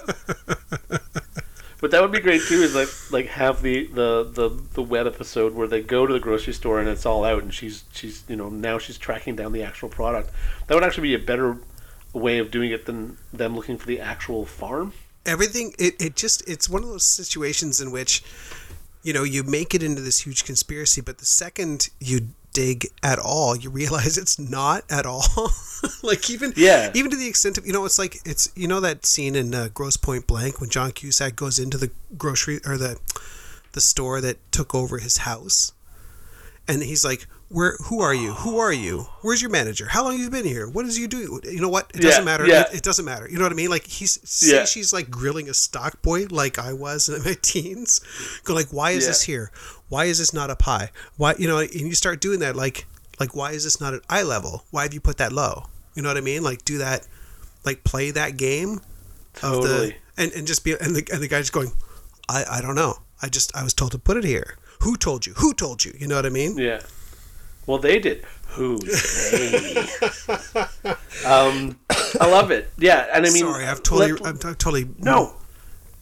But 1.79 1.89
that 1.89 2.01
would 2.03 2.11
be 2.11 2.19
great 2.19 2.43
too. 2.43 2.61
Is 2.61 2.75
like 2.75 2.89
like 3.11 3.25
have 3.25 3.63
the, 3.63 3.87
the 3.87 4.23
the 4.31 4.49
the 4.73 4.83
web 4.83 5.07
episode 5.07 5.55
where 5.55 5.67
they 5.67 5.81
go 5.81 6.05
to 6.05 6.13
the 6.13 6.19
grocery 6.19 6.53
store 6.53 6.79
and 6.79 6.87
it's 6.87 7.07
all 7.07 7.25
out, 7.25 7.41
and 7.41 7.51
she's 7.51 7.85
she's 7.91 8.23
you 8.27 8.35
know 8.35 8.49
now 8.49 8.77
she's 8.77 8.99
tracking 8.99 9.35
down 9.35 9.51
the 9.51 9.63
actual 9.63 9.89
product. 9.89 10.29
That 10.67 10.75
would 10.75 10.83
actually 10.83 11.07
be 11.07 11.15
a 11.15 11.19
better 11.25 11.57
way 12.13 12.37
of 12.37 12.51
doing 12.51 12.69
it 12.69 12.85
than 12.85 13.17
them 13.33 13.55
looking 13.55 13.79
for 13.79 13.87
the 13.87 13.99
actual 13.99 14.45
farm. 14.45 14.93
Everything, 15.25 15.73
it, 15.79 15.99
it 15.99 16.15
just, 16.15 16.47
it's 16.47 16.67
one 16.69 16.83
of 16.83 16.89
those 16.89 17.05
situations 17.05 17.79
in 17.81 17.89
which, 17.91 18.23
you 19.03 19.13
know, 19.13 19.23
you 19.23 19.43
make 19.43 19.73
it 19.73 19.81
into 19.83 20.01
this 20.01 20.19
huge 20.19 20.45
conspiracy, 20.45 21.01
but 21.01 21.17
the 21.17 21.25
second 21.25 21.89
you 21.99 22.27
dig 22.53 22.87
at 23.01 23.17
all, 23.17 23.55
you 23.55 23.69
realize 23.69 24.17
it's 24.17 24.37
not 24.37 24.83
at 24.89 25.05
all. 25.05 25.23
like 26.03 26.29
even, 26.29 26.53
Yeah. 26.55 26.91
even 26.93 27.09
to 27.11 27.17
the 27.17 27.27
extent 27.27 27.57
of, 27.57 27.65
you 27.65 27.73
know, 27.73 27.85
it's 27.85 27.97
like, 27.99 28.17
it's, 28.25 28.51
you 28.55 28.67
know, 28.67 28.79
that 28.79 29.05
scene 29.05 29.35
in 29.35 29.53
uh, 29.55 29.69
Grosse 29.73 29.97
Pointe 29.97 30.27
Blank 30.27 30.59
when 30.59 30.69
John 30.69 30.91
Cusack 30.91 31.35
goes 31.35 31.57
into 31.59 31.77
the 31.77 31.91
grocery 32.17 32.59
or 32.65 32.77
the, 32.77 32.99
the 33.71 33.81
store 33.81 34.21
that 34.21 34.37
took 34.51 34.75
over 34.75 34.97
his 34.99 35.17
house. 35.17 35.73
And 36.67 36.83
he's 36.83 37.03
like, 37.05 37.25
"Where? 37.51 37.75
Who 37.87 37.99
are 38.01 38.13
you? 38.13 38.33
Who 38.33 38.57
are 38.59 38.71
you? 38.73 39.07
Where's 39.21 39.41
your 39.41 39.51
manager? 39.51 39.87
How 39.89 40.03
long 40.03 40.13
have 40.13 40.21
you 40.21 40.29
been 40.29 40.45
here? 40.45 40.67
What 40.69 40.85
is 40.85 40.97
you 40.97 41.07
doing? 41.07 41.39
You 41.43 41.59
know 41.61 41.69
what? 41.69 41.91
It 41.93 42.01
doesn't 42.01 42.21
Yeah, 42.21 42.25
matter. 42.25 42.47
yeah. 42.47 42.61
It, 42.71 42.75
it 42.77 42.83
doesn't 42.83 43.05
matter. 43.05 43.27
You 43.29 43.37
know 43.37 43.43
what 43.45 43.51
I 43.51 43.55
mean? 43.55 43.69
Like 43.69 43.85
he's 43.87 44.19
say 44.23 44.55
Yeah. 44.57 44.65
she's 44.65 44.93
like 44.93 45.09
grilling 45.09 45.49
a 45.49 45.53
stock 45.53 46.01
boy 46.01 46.25
like 46.29 46.57
I 46.59 46.73
was 46.73 47.09
in 47.09 47.23
my 47.23 47.35
teens. 47.41 47.99
Go 48.43 48.53
like, 48.53 48.69
why 48.71 48.91
is 48.91 49.05
this 49.07 49.23
here? 49.23 49.51
Why 49.89 50.05
is 50.05 50.17
this 50.19 50.33
not 50.33 50.49
up 50.49 50.61
high? 50.61 50.91
Why 51.17 51.35
you 51.37 51.47
know? 51.47 51.57
And 51.59 51.71
you 51.73 51.93
start 51.95 52.21
doing 52.21 52.39
that 52.39 52.55
like 52.55 52.85
like 53.19 53.35
why 53.35 53.51
is 53.51 53.63
this 53.63 53.79
not 53.81 53.93
at 53.93 54.01
eye 54.09 54.23
level? 54.23 54.63
Why 54.71 54.83
have 54.83 54.93
you 54.93 55.01
put 55.01 55.17
that 55.17 55.31
low? 55.33 55.65
You 55.95 56.01
know 56.01 56.09
what 56.09 56.17
I 56.17 56.21
mean? 56.21 56.43
Like 56.43 56.63
do 56.65 56.77
that, 56.77 57.07
like 57.65 57.83
play 57.83 58.11
that 58.11 58.37
game 58.37 58.81
of 59.43 59.61
the 59.63 59.67
Totally. 59.67 59.95
and 60.17 60.31
and 60.33 60.47
just 60.47 60.63
be 60.63 60.71
and 60.79 60.95
the 60.95 61.05
and 61.11 61.21
the 61.21 61.27
guy's 61.27 61.49
going, 61.49 61.71
I 62.29 62.45
I 62.49 62.61
don't 62.61 62.75
know. 62.75 62.95
I 63.21 63.27
just 63.27 63.55
I 63.55 63.63
was 63.63 63.73
told 63.73 63.91
to 63.91 63.99
put 63.99 64.17
it 64.17 64.23
here. 64.23 64.55
Who 64.81 64.95
told 64.95 65.27
you? 65.27 65.33
Who 65.37 65.53
told 65.53 65.83
you? 65.85 65.93
You 65.99 66.07
know 66.07 66.15
what 66.15 66.25
I 66.25 66.29
mean? 66.29 66.57
Yeah. 66.57 66.79
Well, 67.71 67.79
they 67.79 67.99
did. 67.99 68.25
Who's 68.47 68.81
they? 69.31 69.77
um, 71.25 71.79
I 72.19 72.27
love 72.29 72.51
it. 72.51 72.69
Yeah, 72.77 73.07
and 73.13 73.25
I 73.25 73.29
mean, 73.29 73.37
Sorry, 73.37 73.65
I've 73.65 73.81
totally, 73.81 74.11
let- 74.11 74.25
I'm 74.25 74.37
t- 74.37 74.49
totally. 74.49 74.89
no, 74.97 75.37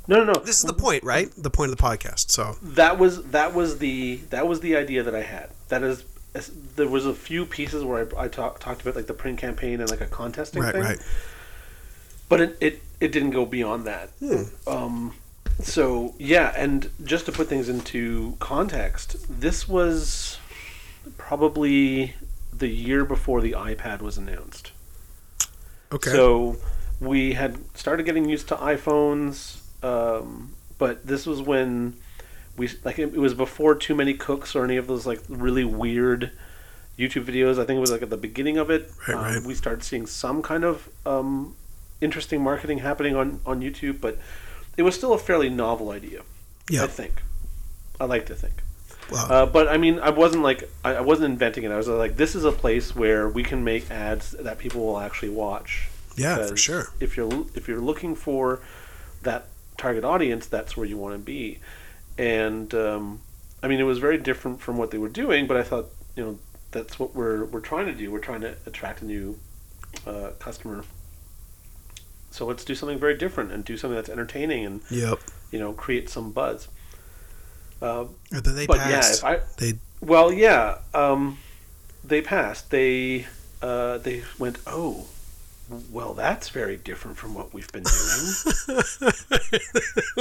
no, 0.08 0.24
no, 0.24 0.34
no. 0.34 0.40
This 0.40 0.58
is 0.58 0.64
the 0.64 0.74
point, 0.74 1.04
right? 1.04 1.32
The 1.38 1.52
point 1.52 1.70
of 1.72 1.78
the 1.78 1.84
podcast. 1.84 2.32
So 2.32 2.58
that 2.64 2.98
was 2.98 3.22
that 3.26 3.54
was 3.54 3.78
the 3.78 4.16
that 4.32 4.48
was 4.48 4.62
the 4.62 4.76
idea 4.78 5.04
that 5.04 5.14
I 5.14 5.22
had. 5.22 5.52
That 5.68 5.84
is, 5.84 6.06
there 6.76 6.88
was 6.88 7.06
a 7.06 7.14
few 7.14 7.46
pieces 7.46 7.84
where 7.84 8.08
I, 8.18 8.24
I 8.24 8.28
talk, 8.30 8.60
talked 8.60 8.82
about 8.82 8.96
like 8.96 9.06
the 9.06 9.14
print 9.14 9.38
campaign 9.38 9.80
and 9.80 9.92
like 9.92 10.02
a 10.02 10.08
contesting 10.08 10.64
right, 10.64 10.74
thing, 10.74 10.82
right. 10.82 11.00
but 12.30 12.42
it, 12.42 12.58
it 12.60 12.82
it 13.00 13.12
didn't 13.12 13.30
go 13.30 13.46
beyond 13.46 13.86
that. 13.86 14.10
Hmm. 14.18 14.44
Um, 14.68 15.14
so 15.62 16.16
yeah, 16.18 16.52
and 16.58 16.90
just 17.04 17.28
to 17.28 17.32
put 17.32 17.48
things 17.48 17.70
into 17.70 18.38
context, 18.40 19.18
this 19.30 19.68
was 19.68 20.40
probably 21.18 22.16
the 22.54 22.68
year 22.68 23.06
before 23.06 23.42
the 23.42 23.54
iPad 23.54 24.02
was 24.02 24.18
announced. 24.18 24.72
Okay. 25.92 26.12
So 26.12 26.58
we 27.00 27.34
had 27.34 27.58
started 27.78 28.06
getting 28.06 28.28
used 28.28 28.48
to 28.50 28.56
iPhones, 28.56 29.62
um, 29.84 30.56
but 30.78 31.06
this 31.06 31.26
was 31.26 31.42
when 31.42 31.96
we 32.58 32.70
like 32.84 33.00
it, 33.00 33.14
it 33.14 33.20
was 33.20 33.34
before 33.34 33.76
Too 33.76 33.96
Many 33.96 34.14
Cooks 34.14 34.56
or 34.56 34.64
any 34.64 34.78
of 34.78 34.88
those 34.88 35.06
like 35.08 35.22
really 35.30 35.64
weird 35.64 36.32
YouTube 36.98 37.24
videos. 37.26 37.54
I 37.54 37.66
think 37.66 37.78
it 37.78 37.82
was 37.82 37.92
like 37.92 38.02
at 38.02 38.10
the 38.10 38.18
beginning 38.18 38.58
of 38.58 38.70
it. 38.70 38.92
Right, 39.08 39.16
um, 39.16 39.24
right. 39.24 39.44
We 39.44 39.56
started 39.56 39.84
seeing 39.84 40.06
some 40.06 40.42
kind 40.42 40.64
of 40.64 40.90
um, 41.06 41.56
interesting 42.02 42.44
marketing 42.44 42.80
happening 42.80 43.16
on 43.16 43.40
on 43.46 43.62
YouTube, 43.62 44.02
but 44.02 44.18
it 44.78 44.84
was 44.84 44.96
still 44.96 45.14
a 45.14 45.18
fairly 45.18 45.50
novel 45.50 45.90
idea. 45.92 46.22
yeah. 46.70 46.84
I 46.84 46.88
think. 46.88 47.22
I 48.00 48.06
like 48.06 48.26
to 48.28 48.36
think. 48.36 48.62
Uh, 49.12 49.46
but 49.46 49.68
I 49.68 49.78
mean, 49.78 50.00
I 50.00 50.10
wasn't 50.10 50.44
like 50.44 50.70
I, 50.84 50.96
I 50.96 51.02
wasn't 51.02 51.32
inventing 51.32 51.64
it. 51.64 51.72
I 51.72 51.78
was 51.78 51.88
like, 51.88 52.16
this 52.18 52.36
is 52.36 52.44
a 52.46 52.52
place 52.52 52.96
where 52.96 53.28
we 53.28 53.44
can 53.44 53.64
make 53.64 53.90
ads 53.90 54.32
that 54.32 54.58
people 54.58 54.86
will 54.86 55.00
actually 55.00 55.30
watch. 55.30 55.90
yeah, 56.16 56.46
for 56.46 56.58
sure. 56.58 56.90
If 57.00 57.18
you're 57.18 57.46
if 57.56 57.68
you're 57.68 57.82
looking 57.82 58.16
for 58.16 58.62
that 59.24 59.48
target 59.78 60.04
audience, 60.04 60.48
that's 60.48 60.76
where 60.78 60.86
you 60.86 60.98
want 60.98 61.16
to 61.16 61.20
be. 61.20 61.60
And 62.18 62.74
um, 62.76 63.22
I 63.64 63.68
mean, 63.68 63.80
it 63.80 63.84
was 63.84 64.00
very 64.00 64.18
different 64.18 64.62
from 64.62 64.78
what 64.78 64.92
they 64.92 64.98
were 64.98 65.10
doing, 65.10 65.48
but 65.48 65.58
I 65.58 65.64
thought 65.64 65.86
you 66.16 66.24
know 66.24 66.40
that's 66.72 67.00
what 67.00 67.16
we're 67.16 67.46
we're 67.46 67.62
trying 67.62 67.86
to 67.88 67.94
do. 67.94 68.12
We're 68.12 68.20
trying 68.20 68.42
to 68.42 68.56
attract 68.66 69.02
a 69.02 69.06
new 69.06 69.40
uh, 70.06 70.32
customer. 70.40 70.84
So 72.32 72.46
let's 72.46 72.64
do 72.64 72.76
something 72.76 73.00
very 73.00 73.18
different 73.18 73.52
and 73.52 73.66
do 73.66 73.76
something 73.76 73.96
that's 73.96 74.10
entertaining 74.10 74.66
and 74.66 74.82
Yep. 74.92 75.20
you 75.52 75.60
know 75.60 75.74
create 75.74 76.10
some 76.10 76.32
buzz. 76.32 76.68
Then 78.32 78.56
they 78.56 78.68
but 78.68 78.78
passed. 78.78 79.24
yeah, 79.24 79.30
I 79.30 79.40
they 79.58 79.74
well, 80.02 80.32
yeah, 80.32 80.80
um, 80.94 81.38
they 82.04 82.22
passed. 82.22 82.72
They 82.72 83.28
uh, 83.62 83.98
they 83.98 84.24
went, 84.38 84.58
oh, 84.66 85.08
well, 85.92 86.14
that's 86.14 86.50
very 86.50 86.78
different 86.78 87.18
from 87.18 87.34
what 87.34 87.54
we've 87.54 87.72
been 87.72 87.84
doing. 87.84 88.80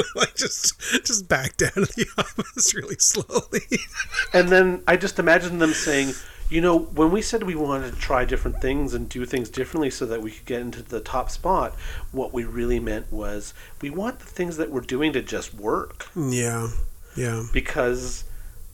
like 0.14 0.34
just 0.34 0.78
just 1.04 1.28
back 1.28 1.56
down 1.56 1.70
to 1.72 1.80
the 1.82 2.06
office 2.18 2.74
really 2.74 2.98
slowly. 2.98 3.60
and 4.32 4.48
then 4.48 4.82
I 4.86 4.96
just 4.96 5.18
imagine 5.18 5.58
them 5.58 5.72
saying, 5.72 6.14
you 6.50 6.60
know, 6.60 6.78
when 6.78 7.10
we 7.10 7.22
said 7.22 7.44
we 7.44 7.54
wanted 7.54 7.94
to 7.94 7.98
try 7.98 8.24
different 8.24 8.60
things 8.60 8.94
and 8.94 9.08
do 9.08 9.24
things 9.24 9.48
differently 9.48 9.90
so 9.90 10.04
that 10.06 10.22
we 10.22 10.32
could 10.32 10.46
get 10.46 10.60
into 10.60 10.82
the 10.82 11.00
top 11.00 11.30
spot, 11.30 11.74
what 12.12 12.32
we 12.32 12.44
really 12.44 12.80
meant 12.80 13.10
was 13.12 13.54
we 13.80 13.90
want 13.90 14.18
the 14.18 14.26
things 14.26 14.56
that 14.56 14.70
we're 14.70 14.80
doing 14.80 15.12
to 15.12 15.22
just 15.22 15.54
work. 15.54 16.08
yeah. 16.16 16.68
Yeah. 17.18 17.44
because 17.52 18.24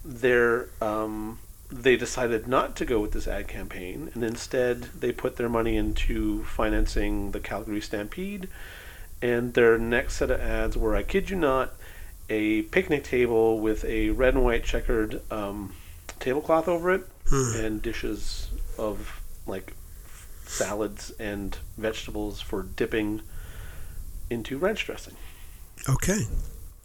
they're 0.04 0.68
um, 0.80 1.38
they 1.70 1.96
decided 1.96 2.46
not 2.46 2.76
to 2.76 2.85
go 2.85 3.00
with 3.00 3.12
this 3.12 3.26
ad 3.26 3.48
campaign 3.48 4.11
and 4.14 4.22
instead 4.22 4.83
they 4.98 5.12
put 5.12 5.37
their 5.37 5.48
money 5.48 5.76
into 5.76 6.44
financing 6.44 7.33
the 7.33 7.40
Calgary 7.40 7.80
Stampede 7.80 8.48
and 9.22 9.54
their 9.54 9.78
next 9.78 10.16
set 10.16 10.30
of 10.30 10.40
ads 10.40 10.76
were 10.76 10.94
I 10.94 11.02
kid 11.02 11.30
you 11.30 11.37
not 11.37 11.72
a 12.28 12.62
picnic 12.62 13.04
table 13.04 13.59
with 13.61 13.85
a 13.85 14.11
red 14.11 14.35
and 14.35 14.44
white 14.44 14.64
checkered 14.64 15.20
um, 15.30 15.74
tablecloth 16.20 16.68
over 16.68 16.92
it 16.92 17.09
and 17.33 17.80
dishes 17.83 18.50
of 18.78 19.20
like 19.46 19.74
salads 20.46 21.11
and 21.18 21.57
vegetables 21.76 22.40
for 22.40 22.62
dipping 22.62 23.22
into 24.30 24.59
ranch 24.59 24.87
dressing. 24.87 25.14
Okay. 25.88 26.26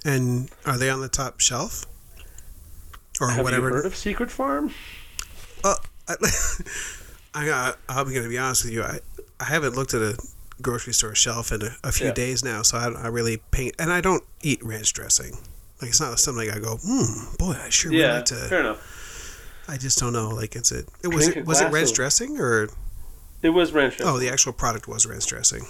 And 0.06 0.50
are 0.66 0.78
they 0.78 0.90
on 0.90 1.02
the 1.02 1.10
top 1.10 1.40
shelf? 1.40 1.86
Or 3.22 3.30
Have 3.32 3.44
whatever. 3.44 3.68
you 3.70 3.76
heard 3.76 3.86
of 3.86 3.96
Secret 3.96 4.32
Farm? 4.32 4.72
Uh, 5.64 5.76
I, 6.08 6.16
I 7.34 7.46
got, 7.46 7.78
I'm 7.90 8.06
going 8.10 8.24
to 8.24 8.30
be 8.30 8.38
honest 8.38 8.64
with 8.64 8.74
you. 8.74 8.84
I, 8.84 9.00
I 9.40 9.46
haven't 9.46 9.76
looked 9.76 9.94
at 9.94 10.02
a 10.02 10.18
grocery 10.62 10.94
store 10.94 11.16
shelf 11.16 11.52
in 11.52 11.62
a, 11.64 11.70
a 11.84 11.92
few 11.92 12.08
Yeah. 12.08 12.14
days 12.14 12.44
now, 12.46 12.62
so 12.62 12.78
I, 12.78 12.92
I 12.92 13.08
really 13.08 13.38
paint. 13.52 13.76
And 13.78 13.92
I 13.92 14.00
don't 14.02 14.24
eat 14.42 14.64
ranch 14.64 14.94
dressing. 14.94 15.34
Like 15.82 15.90
it's 15.90 16.00
not 16.02 16.18
something 16.20 16.50
I 16.50 16.60
go, 16.60 16.78
hmm, 16.82 17.36
boy, 17.38 17.58
I 17.62 17.70
sure 17.70 17.92
would 17.92 18.00
Yeah, 18.00 18.14
like 18.16 18.26
to. 18.26 18.36
fair 18.36 18.60
enough. 18.62 18.96
I 19.68 19.78
just 19.78 20.00
don't 20.00 20.14
know. 20.14 20.30
Like, 20.30 20.56
it's 20.56 20.72
it. 20.72 20.90
It 21.04 21.14
was 21.14 21.28
it 21.28 21.46
was 21.46 21.62
it 21.62 21.72
ranch 21.72 21.90
of- 21.90 21.96
dressing 21.96 22.40
or 22.40 22.70
It 23.44 23.50
was 23.52 23.72
ranch 23.72 23.98
dressing. 23.98 24.14
oh 24.14 24.18
the 24.18 24.30
actual 24.30 24.52
product 24.52 24.88
was 24.88 25.06
ranch 25.06 25.28
dressing. 25.28 25.66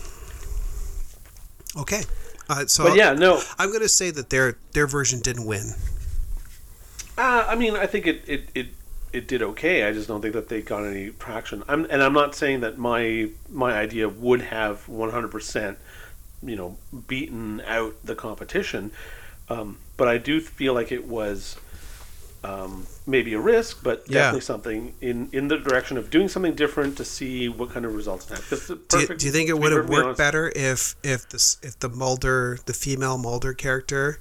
Okay, 1.78 2.02
uh, 2.50 2.66
so 2.66 2.86
but 2.86 2.98
yeah, 2.98 3.14
no. 3.14 3.42
I'm 3.58 3.70
going 3.70 3.82
to 3.82 3.90
say 3.90 4.12
that 4.12 4.30
their 4.30 4.58
their 4.74 4.88
version 4.88 5.20
didn't 5.20 5.46
win. 5.46 5.74
Uh, 7.18 7.46
I 7.48 7.56
mean, 7.56 7.76
I 7.76 7.86
think 7.86 8.08
it, 8.08 8.24
it, 8.28 8.50
it, 8.56 8.68
it 9.12 9.28
did 9.28 9.42
okay. 9.42 9.84
I 9.84 9.92
just 9.92 10.08
don't 10.08 10.22
think 10.22 10.34
that 10.34 10.48
they 10.48 10.62
got 10.62 10.86
any 10.86 11.10
traction. 11.12 11.64
I'm, 11.68 11.86
and 11.90 12.02
I'm 12.02 12.14
not 12.14 12.34
saying 12.34 12.62
that 12.62 12.78
my 12.78 13.30
my 13.50 13.74
idea 13.74 14.08
would 14.08 14.42
have 14.42 14.86
100%, 14.88 15.76
you 16.42 16.56
know, 16.56 16.78
beaten 17.08 17.62
out 17.68 17.96
the 18.04 18.16
competition. 18.16 18.92
Um, 19.50 19.80
but 19.98 20.08
I 20.08 20.18
do 20.18 20.40
feel 20.40 20.74
like 20.74 20.92
it 20.92 21.06
was 21.06 21.58
um, 22.44 22.86
maybe 23.06 23.34
a 23.34 23.40
risk, 23.40 23.80
but 23.84 24.04
Yeah. 24.08 24.20
definitely 24.22 24.42
something 24.42 24.94
in, 25.02 25.30
in 25.34 25.48
the 25.50 25.58
direction 25.58 25.98
of 25.98 26.10
doing 26.10 26.30
something 26.30 26.56
different 26.56 26.96
to 26.98 27.06
see 27.06 27.50
what 27.50 27.72
kind 27.72 27.86
of 27.86 27.94
results 27.96 28.26
it 28.32 28.50
the 28.50 28.80
Do 28.88 29.00
you, 29.00 29.08
do 29.08 29.26
you 29.26 29.32
think 29.32 29.50
it 29.50 29.60
would 29.60 29.72
have 29.74 29.90
worked 29.90 30.06
honest- 30.06 30.18
better 30.18 30.52
if 30.56 30.96
if 31.04 31.28
this 31.30 31.58
if 31.62 31.78
the 31.80 31.90
Mulder 31.90 32.60
the 32.66 32.74
female 32.74 33.18
Mulder 33.18 33.54
character 33.54 34.20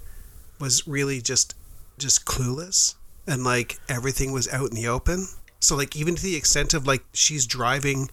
was 0.59 0.87
really 0.89 1.21
just 1.21 1.55
just 1.97 2.25
clueless 2.25 2.95
and 3.27 3.45
like 3.45 3.79
everything 3.89 4.33
was 4.33 4.49
out 4.49 4.71
in 4.71 4.75
the 4.75 4.89
open? 4.89 5.29
So 5.61 5.77
like 5.77 5.95
even 5.95 6.17
to 6.17 6.23
the 6.23 6.37
extent 6.37 6.75
of 6.75 6.87
like 6.87 7.05
she's 7.13 7.47
driving 7.47 8.11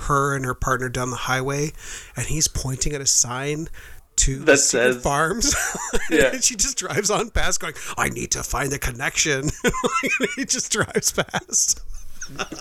her 0.00 0.36
and 0.36 0.44
her 0.44 0.54
partner 0.54 0.90
down 0.90 1.08
the 1.08 1.16
highway 1.16 1.72
and 2.14 2.26
he's 2.26 2.48
pointing 2.48 2.92
at 2.92 3.00
a 3.00 3.06
sign 3.06 3.68
to 4.16 4.38
the 4.38 4.44
That 4.44 4.58
says- 4.58 5.02
farms. 5.02 5.54
Yeah. 6.10 6.32
and 6.32 6.42
she 6.44 6.54
just 6.56 6.78
drives 6.78 7.10
on 7.10 7.30
past, 7.30 7.60
going, 7.60 7.74
"I 7.98 8.08
need 8.08 8.30
to 8.32 8.42
find 8.42 8.70
the 8.70 8.78
connection." 8.78 9.50
he 10.36 10.44
just 10.44 10.70
drives 10.72 11.10
past. 11.12 11.80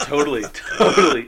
totally, 0.05 0.43
totally. 0.77 1.27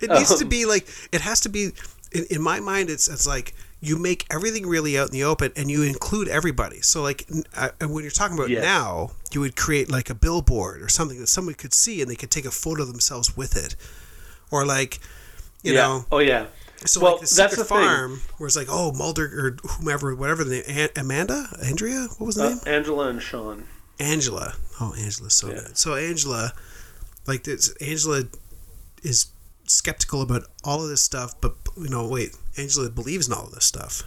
It 0.00 0.10
needs 0.10 0.34
to 0.36 0.44
Um, 0.44 0.48
be 0.48 0.66
like 0.66 0.86
it 1.12 1.20
has 1.20 1.40
to 1.42 1.48
be. 1.48 1.70
In, 2.12 2.24
in 2.30 2.42
my 2.42 2.58
mind, 2.60 2.90
it's 2.90 3.08
it's 3.08 3.26
like 3.26 3.54
you 3.80 3.96
make 3.98 4.26
everything 4.30 4.66
really 4.66 4.98
out 4.98 5.06
in 5.08 5.12
the 5.12 5.24
open, 5.24 5.52
and 5.56 5.70
you 5.70 5.82
include 5.82 6.28
everybody. 6.28 6.80
So 6.80 7.02
like 7.02 7.26
uh, 7.56 7.70
when 7.80 8.02
you're 8.04 8.10
talking 8.10 8.36
about 8.36 8.50
Yes. 8.50 8.62
now, 8.64 9.12
you 9.32 9.40
would 9.40 9.56
create 9.56 9.90
like 9.90 10.10
a 10.10 10.14
billboard 10.14 10.82
or 10.82 10.88
something 10.88 11.18
that 11.20 11.28
somebody 11.28 11.54
could 11.56 11.72
see, 11.74 12.02
and 12.02 12.10
they 12.10 12.16
could 12.16 12.30
take 12.30 12.44
a 12.44 12.50
photo 12.50 12.82
of 12.82 12.88
themselves 12.88 13.36
with 13.36 13.56
it, 13.56 13.76
or 14.50 14.66
like 14.66 14.98
you 15.62 15.72
yeah. 15.74 15.80
know. 15.80 16.04
Oh 16.12 16.18
yeah. 16.18 16.46
So 16.86 17.00
well, 17.00 17.12
like 17.18 17.28
the 17.28 17.34
that's 17.34 17.52
secret 17.52 17.56
the 17.56 17.64
thing. 17.64 17.78
farm, 17.84 18.20
where 18.38 18.46
it's 18.46 18.56
like, 18.56 18.68
oh, 18.70 18.92
Mulder 18.92 19.24
or 19.26 19.68
whomever, 19.72 20.14
whatever 20.14 20.44
the 20.44 20.62
name, 20.66 20.88
Amanda, 20.96 21.48
Andrea, 21.62 22.08
what 22.18 22.26
was 22.26 22.36
the 22.36 22.44
Uh, 22.44 22.48
name? 22.50 22.60
Angela 22.66 23.08
and 23.08 23.20
Sean. 23.22 23.64
Angela. 23.98 24.54
Oh, 24.80 24.94
Angela's 24.98 25.34
so 25.34 25.48
Yeah. 25.48 25.54
good. 25.56 25.76
So 25.78 25.94
Angela, 25.94 26.54
like 27.26 27.44
this, 27.44 27.70
Angela 27.82 28.24
is 29.02 29.26
skeptical 29.66 30.22
about 30.22 30.44
all 30.64 30.82
of 30.82 30.88
this 30.88 31.02
stuff, 31.02 31.34
but 31.40 31.54
you 31.76 31.88
know, 31.88 32.06
wait, 32.06 32.34
Angela 32.56 32.88
believes 32.88 33.26
in 33.28 33.34
all 33.34 33.46
of 33.46 33.52
this 33.52 33.64
stuff. 33.66 34.04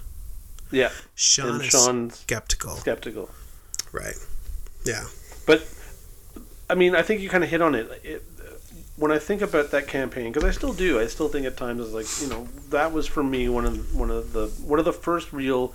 Yeah. 0.71 0.89
Sean 1.13 1.49
and 1.49 1.61
is 1.61 1.67
Sean's 1.69 2.19
skeptical, 2.21 2.75
skeptical. 2.77 3.29
right? 3.91 4.15
Yeah, 4.83 5.05
But 5.45 5.65
I 6.69 6.75
mean, 6.75 6.95
I 6.95 7.03
think 7.03 7.21
you 7.21 7.29
kind 7.29 7.43
of 7.43 7.49
hit 7.51 7.61
on 7.61 7.75
it. 7.75 8.01
it 8.03 8.23
when 9.03 9.11
I 9.11 9.19
think 9.19 9.41
about 9.41 9.71
that 9.71 9.85
campaign, 9.85 10.31
because 10.31 10.45
I 10.45 10.51
still 10.51 10.71
do, 10.71 10.97
I 10.97 11.07
still 11.07 11.27
think 11.27 11.45
at 11.45 11.57
times 11.57 11.81
it's 11.81 11.91
like 11.91 12.07
you 12.21 12.33
know 12.33 12.47
that 12.69 12.93
was 12.93 13.05
for 13.05 13.21
me 13.21 13.49
one 13.49 13.65
of 13.65 13.93
one 13.93 14.09
of 14.09 14.31
the 14.31 14.47
one 14.65 14.79
of 14.79 14.85
the 14.85 14.93
first 14.93 15.33
real 15.33 15.73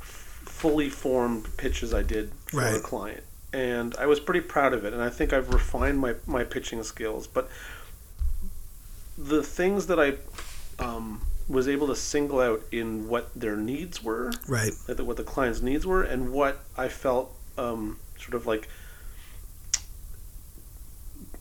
f- 0.00 0.42
fully 0.44 0.88
formed 0.88 1.48
pitches 1.56 1.92
I 1.92 2.02
did 2.02 2.30
for 2.46 2.62
a 2.62 2.78
client, 2.78 3.24
and 3.52 3.96
I 3.96 4.06
was 4.06 4.20
pretty 4.20 4.42
proud 4.42 4.72
of 4.72 4.84
it. 4.84 4.92
And 4.92 5.02
I 5.02 5.10
think 5.10 5.32
I've 5.32 5.52
refined 5.52 5.98
my 5.98 6.14
my 6.26 6.44
pitching 6.44 6.80
skills. 6.84 7.26
But 7.26 7.50
the 9.18 9.42
things 9.42 9.88
that 9.88 9.98
I 9.98 10.14
um, 10.80 11.22
was 11.48 11.66
able 11.66 11.88
to 11.88 11.96
single 11.96 12.38
out 12.38 12.62
in 12.70 13.08
what 13.08 13.34
their 13.34 13.56
needs 13.56 14.00
were 14.00 14.30
right. 14.46 14.70
like 14.86 14.96
the, 14.96 15.04
what 15.04 15.16
the 15.16 15.24
client's 15.24 15.60
needs 15.60 15.84
were 15.84 16.04
and 16.04 16.32
what 16.32 16.60
I 16.76 16.86
felt 16.86 17.34
um, 17.58 17.98
sort 18.16 18.34
of 18.34 18.46
like 18.46 18.68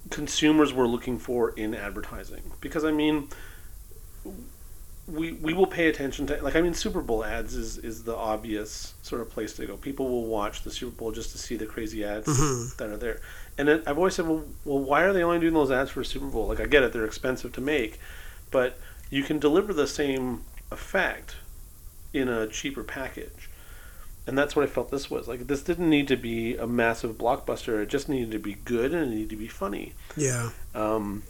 consumers 0.09 0.73
were 0.73 0.87
looking 0.87 1.17
for 1.19 1.51
in 1.51 1.73
advertising. 1.75 2.41
Because 2.61 2.83
I 2.83 2.91
mean, 2.91 3.29
we 5.07 5.31
we 5.33 5.53
will 5.53 5.65
pay 5.65 5.87
attention 5.87 6.27
to 6.27 6.41
like 6.43 6.55
I 6.55 6.61
mean 6.61 6.73
Super 6.73 7.01
Bowl 7.01 7.23
ads 7.25 7.55
is 7.55 7.77
is 7.79 8.03
the 8.03 8.15
obvious 8.15 8.93
sort 9.01 9.21
of 9.21 9.29
place 9.31 9.53
to 9.53 9.65
go. 9.65 9.75
People 9.77 10.07
will 10.07 10.25
watch 10.27 10.61
the 10.63 10.71
Super 10.71 10.95
Bowl 10.95 11.11
just 11.11 11.31
to 11.31 11.37
see 11.37 11.55
the 11.55 11.65
crazy 11.65 12.03
ads 12.03 12.27
Mhm. 12.27 12.77
that 12.77 12.89
are 12.89 12.97
there. 12.97 13.19
And 13.57 13.67
then 13.67 13.83
I've 13.87 13.97
always 13.97 14.15
said, 14.15 14.27
well, 14.27 14.45
well, 14.65 14.79
why 14.79 15.01
are 15.01 15.11
they 15.11 15.23
only 15.23 15.39
doing 15.39 15.53
those 15.53 15.71
ads 15.71 15.89
for 15.89 16.03
Super 16.03 16.27
Bowl? 16.27 16.47
Like 16.47 16.59
I 16.59 16.65
get 16.65 16.83
it, 16.83 16.93
they're 16.93 17.05
expensive 17.05 17.51
to 17.53 17.61
make, 17.61 17.99
but 18.51 18.77
you 19.09 19.23
can 19.23 19.39
deliver 19.39 19.73
the 19.73 19.87
same 19.87 20.43
effect 20.71 21.35
in 22.13 22.29
a 22.29 22.45
cheaper 22.47 22.83
package. 22.83 23.49
And 24.27 24.37
that's 24.37 24.55
what 24.55 24.63
I 24.63 24.67
felt 24.67 24.91
this 24.91 25.09
was. 25.09 25.27
Like 25.27 25.47
this 25.47 25.63
didn't 25.63 25.89
need 25.89 26.07
to 26.09 26.15
be 26.15 26.55
a 26.55 26.67
massive 26.67 27.17
blockbuster. 27.17 27.81
It 27.81 27.89
just 27.89 28.09
needed 28.09 28.31
to 28.31 28.39
be 28.39 28.53
good 28.53 28.93
and 28.93 29.11
it 29.11 29.15
needed 29.15 29.29
to 29.31 29.35
be 29.37 29.47
funny. 29.47 29.93
Yeah, 30.15 30.51
Um, 30.75 31.23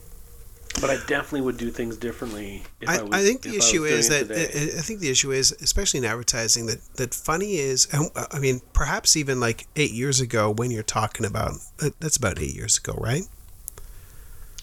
but 0.81 0.89
I 0.89 0.97
definitely 1.07 1.41
would 1.41 1.57
do 1.57 1.71
things 1.71 1.97
differently. 1.97 2.63
If 2.79 2.89
I, 2.89 2.97
I, 2.97 3.01
was, 3.03 3.13
I 3.13 3.23
think 3.23 3.41
the 3.41 3.55
issue 3.55 3.83
is 3.85 4.09
that. 4.09 4.31
I 4.31 4.77
I 4.77 4.81
think 4.81 4.99
the 4.99 5.09
issue 5.09 5.31
is, 5.31 5.51
especially 5.51 5.99
in 5.99 6.05
advertising, 6.05 6.67
that 6.67 6.79
that 6.95 7.13
funny 7.13 7.57
is. 7.57 7.87
I 8.31 8.39
mean, 8.39 8.61
perhaps 8.73 9.17
even 9.17 9.39
like 9.39 9.67
eight 9.75 9.91
years 9.91 10.21
ago, 10.21 10.51
when 10.51 10.71
you're 10.71 10.83
talking 10.83 11.25
about 11.25 11.53
that's 11.99 12.17
about 12.17 12.39
eight 12.39 12.55
years 12.55 12.77
ago, 12.77 12.93
right? 12.97 13.23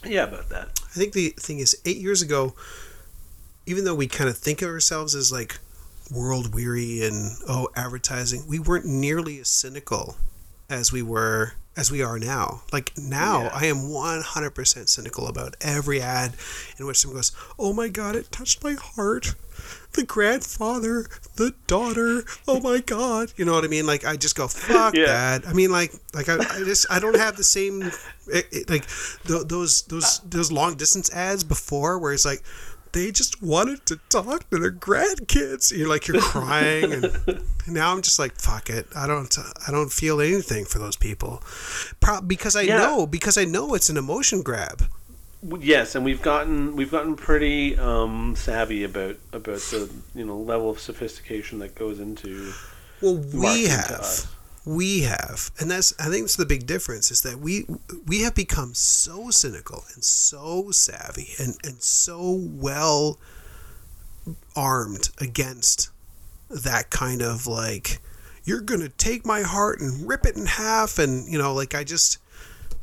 yeah, 0.05 0.25
about 0.25 0.49
that. 0.51 0.81
I 0.85 0.99
think 0.99 1.13
the 1.13 1.31
thing 1.31 1.59
is, 1.59 1.77
eight 1.85 1.97
years 1.99 2.23
ago, 2.23 2.55
even 3.67 3.85
though 3.85 3.95
we 3.95 4.07
kind 4.07 4.31
of 4.31 4.39
think 4.39 4.63
of 4.63 4.69
ourselves 4.69 5.15
as 5.15 5.33
like 5.33 5.59
world 6.11 6.55
weary 6.55 7.05
and 7.05 7.37
oh 7.49 7.69
advertising, 7.77 8.45
we 8.49 8.59
weren't 8.59 8.87
nearly 8.87 9.39
as 9.41 9.49
cynical 9.49 10.17
as 10.69 10.93
we 10.93 11.03
were 11.03 11.53
as 11.77 11.91
we 11.93 12.03
are 12.03 12.19
now. 12.19 12.63
Like 12.73 12.93
now, 12.97 13.43
Yeah. 13.45 13.51
I 13.53 13.67
am 13.67 13.91
one 13.93 14.23
hundred 14.23 14.51
percent 14.55 14.89
cynical 14.89 15.27
about 15.29 15.57
every 15.61 16.01
ad 16.01 16.35
in 16.79 16.87
which 16.87 16.99
someone 16.99 17.19
goes, 17.19 17.33
"Oh 17.59 17.73
my 17.73 17.89
god, 17.89 18.17
it 18.17 18.31
touched 18.33 18.63
my 18.65 18.75
heart." 18.75 19.35
The 19.93 20.05
grandfather, 20.05 21.07
the 21.37 21.55
daughter. 21.67 22.25
Oh 22.47 22.61
my 22.61 22.79
god! 22.81 23.33
You 23.37 23.45
know 23.47 23.53
what 23.55 23.65
I 23.65 23.69
mean? 23.69 23.87
Like 23.87 24.05
I 24.05 24.17
just 24.17 24.37
go 24.37 24.49
fuck 24.49 24.95
Yeah. 24.95 25.07
that. 25.07 25.49
I 25.49 25.53
mean, 25.55 25.71
like, 25.73 25.93
like 26.15 26.29
I, 26.29 26.35
I 26.37 26.59
just 26.65 26.87
I 26.91 26.99
don't 26.99 27.17
have 27.17 27.37
the 27.37 27.45
same 27.45 27.83
it, 28.27 28.47
it- 28.53 28.71
like 28.71 28.87
th- 29.27 29.47
those 29.47 29.83
those 29.83 30.21
those 30.21 30.53
long 30.53 30.77
distance 30.77 31.11
ads 31.13 31.43
before 31.45 31.99
where 31.99 32.13
it's 32.13 32.25
like 32.27 32.43
they 32.97 33.13
just 33.13 33.43
wanted 33.43 33.85
to 33.87 33.97
talk 34.09 34.49
to 34.51 34.59
their 34.59 34.73
grandkids. 34.73 35.71
You're 35.77 35.89
like 35.89 36.09
you're 36.09 36.21
crying, 36.23 36.93
and 36.95 37.13
now 37.69 37.93
I'm 37.93 38.01
just 38.03 38.19
like 38.19 38.35
fuck 38.41 38.71
it. 38.71 38.87
I 38.97 39.07
don't 39.07 39.37
I 39.69 39.71
don't 39.71 39.93
feel 39.93 40.21
anything 40.21 40.65
for 40.65 40.79
those 40.79 40.97
people, 40.97 41.43
Pro- 42.01 42.23
because 42.23 42.57
I 42.57 42.63
Yeah. 42.63 42.79
know 42.79 43.07
because 43.07 43.37
I 43.37 43.45
know 43.45 43.75
it's 43.75 43.91
an 43.91 43.97
emotion 43.97 44.43
grab. 44.43 44.83
Yes, 45.61 45.95
and 45.95 46.05
we've 46.05 46.23
gotten 46.23 46.75
we've 46.75 46.91
gotten 46.91 47.15
pretty 47.15 47.77
um, 47.79 48.35
savvy 48.37 48.83
about 48.85 49.17
about 49.33 49.61
the 49.71 49.89
you 50.15 50.25
know 50.25 50.39
level 50.39 50.71
of 50.71 50.81
sophistication 50.81 51.59
that 51.61 51.75
goes 51.75 52.01
into 52.01 52.53
Well, 53.03 53.17
we 53.35 53.67
have. 53.67 54.27
We 54.67 55.03
have, 55.03 55.53
and 55.61 55.71
that's 55.71 55.95
I 55.97 56.09
think 56.09 56.25
that's 56.25 56.35
the 56.35 56.45
big 56.45 56.67
difference 56.67 57.13
is 57.13 57.21
that 57.23 57.39
we 57.39 57.67
we 58.05 58.23
have 58.23 58.35
become 58.35 58.75
so 58.75 59.31
cynical 59.31 59.85
and 59.95 60.03
so 60.03 60.73
savvy 60.73 61.29
and 61.39 61.57
and 61.63 61.81
so 61.81 62.33
well 62.33 63.17
armed 64.57 65.11
against 65.19 65.91
that 66.51 66.91
kind 66.91 67.23
of 67.23 67.47
like 67.47 68.01
you're 68.43 68.61
gonna 68.61 68.89
take 68.89 69.25
my 69.25 69.43
heart 69.43 69.81
and 69.81 70.09
rip 70.09 70.27
it 70.27 70.37
in 70.37 70.47
half 70.47 70.99
and 70.99 71.31
you 71.31 71.39
know 71.39 71.55
like 71.55 71.73
I 71.73 71.85
just 71.85 72.19